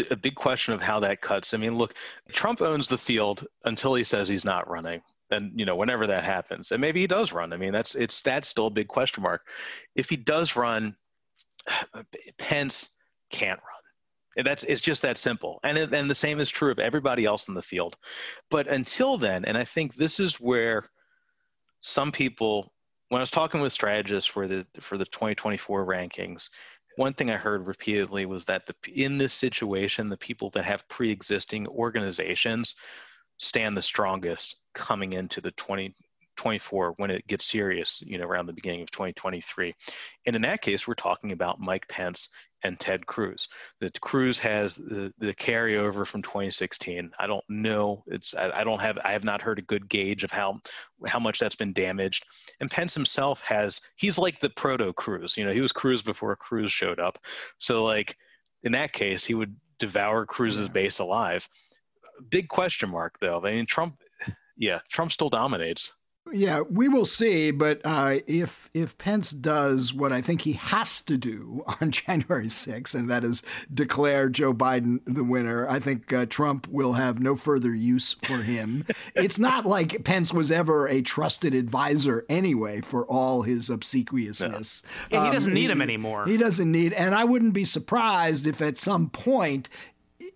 [0.09, 1.53] a big question of how that cuts.
[1.53, 1.95] I mean, look,
[2.31, 5.01] Trump owns the field until he says he's not running
[5.31, 7.53] and you know whenever that happens and maybe he does run.
[7.53, 9.47] I mean that's it's that's still a big question mark.
[9.95, 10.95] If he does run
[12.37, 12.89] pence
[13.31, 13.69] can't run.
[14.37, 15.59] And that's it's just that simple.
[15.63, 17.97] And and the same is true of everybody else in the field.
[18.49, 20.89] But until then and i think this is where
[21.81, 22.71] some people
[23.09, 26.49] when i was talking with strategists for the for the 2024 rankings
[26.95, 30.87] one thing I heard repeatedly was that the, in this situation, the people that have
[30.87, 32.75] pre-existing organizations
[33.37, 38.53] stand the strongest coming into the 2024 when it gets serious, you know, around the
[38.53, 39.73] beginning of 2023.
[40.25, 42.29] And in that case, we're talking about Mike Pence
[42.65, 43.47] and Ted Cruz.
[43.79, 47.11] That Cruz has the, the carryover from 2016.
[47.19, 48.03] I don't know.
[48.07, 50.59] It's I, I, don't have I have not heard a good gauge of how
[51.05, 52.25] how much that's been damaged.
[52.59, 55.37] And Pence himself has he's like the proto Cruz.
[55.37, 57.19] You know, he was Cruz before Cruz showed up.
[57.59, 58.17] So like
[58.63, 61.47] in that case, he would devour Cruz's base alive
[62.29, 63.41] big question mark though.
[63.43, 63.97] I mean, Trump,
[64.57, 65.93] yeah, Trump still dominates.
[66.31, 67.51] Yeah, we will see.
[67.51, 72.47] But uh, if if Pence does what I think he has to do on January
[72.47, 73.43] 6th, and that is
[73.73, 78.37] declare Joe Biden the winner, I think uh, Trump will have no further use for
[78.37, 78.85] him.
[79.15, 84.83] it's not like Pence was ever a trusted advisor anyway for all his obsequiousness.
[85.11, 86.25] Yeah, he doesn't um, need he, him anymore.
[86.25, 89.69] He doesn't need, and I wouldn't be surprised if at some point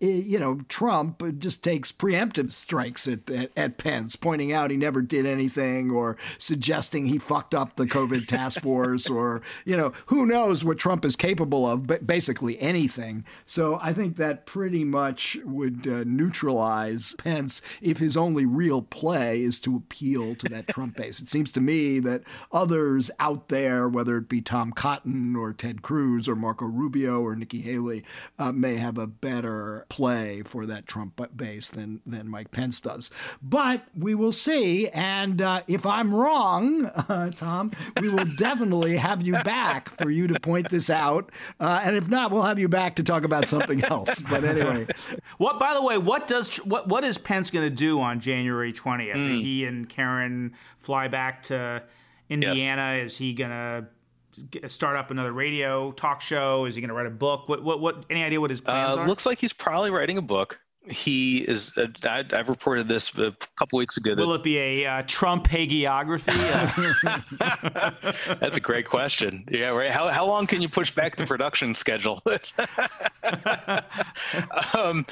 [0.02, 5.02] you know, Trump just takes preemptive strikes at, at, at, Pence, pointing out he never
[5.02, 10.26] did anything or suggesting he fucked up the COVID task force or, you know, who
[10.26, 13.26] knows what Trump is capable of, but basically anything.
[13.46, 19.42] So I think that pretty much would uh, neutralize Pence if his only real play
[19.42, 21.22] is to appeal to that Trump base.
[21.22, 25.82] It seems to me that others out there, whether it be Tom Cotton or Ted
[25.82, 28.04] Cruz or Marco Rubio or Nikki Haley,
[28.38, 33.12] uh, may have a better play for that Trump base than than Mike Pence does.
[33.42, 34.88] But we will see.
[34.90, 40.28] And uh, if I'm wrong, uh, Tom, we will definitely have you back for you
[40.28, 41.32] to point this out.
[41.60, 44.20] Uh, and if not, we'll have you back to talk about something else.
[44.20, 44.88] But anyway,
[45.38, 45.60] what?
[45.60, 49.16] By the way, what does what what is Pence going to do on January 20th?
[49.16, 49.42] Mm.
[49.42, 51.84] He and Karen fly back to
[52.30, 52.98] Indiana.
[52.98, 53.12] Yes.
[53.12, 53.86] Is he going to
[54.68, 56.66] start up another radio talk show?
[56.66, 57.50] Is he going to write a book?
[57.50, 58.06] What, what, what?
[58.10, 59.08] Any idea what his plans uh, are?
[59.08, 60.60] Looks like he's probably writing a book
[60.90, 61.72] he is.
[61.78, 64.16] Uh, I, have reported this a couple weeks ago.
[64.16, 66.36] Will it be a uh, Trump hagiography?
[68.40, 69.46] That's a great question.
[69.52, 69.92] Yeah, right.
[69.92, 72.22] How how long can you push back the production schedule?
[74.76, 75.06] um,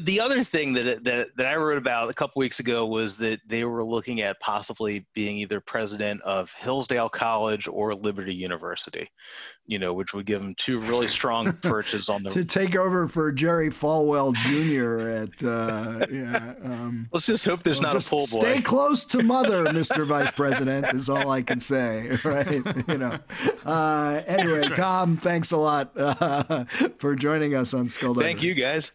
[0.00, 3.40] the other thing that, that that I wrote about a couple weeks ago was that
[3.46, 9.10] they were looking at possibly being either president of Hillsdale College or Liberty University,
[9.66, 13.08] you know, which would give him two really strong perches on the to take over
[13.08, 14.65] for Jerry Falwell Jr.
[14.74, 16.54] at uh, yeah.
[16.62, 18.40] Um, Let's just hope there's well, not a pull boy.
[18.40, 20.06] Stay close to mother, Mr.
[20.06, 22.18] Vice President, is all I can say.
[22.26, 22.62] Right?
[22.88, 23.18] You know.
[23.64, 26.64] Uh, anyway, Tom, thanks a lot uh,
[26.98, 28.32] for joining us on Skullduggery.
[28.32, 28.92] Thank you, guys.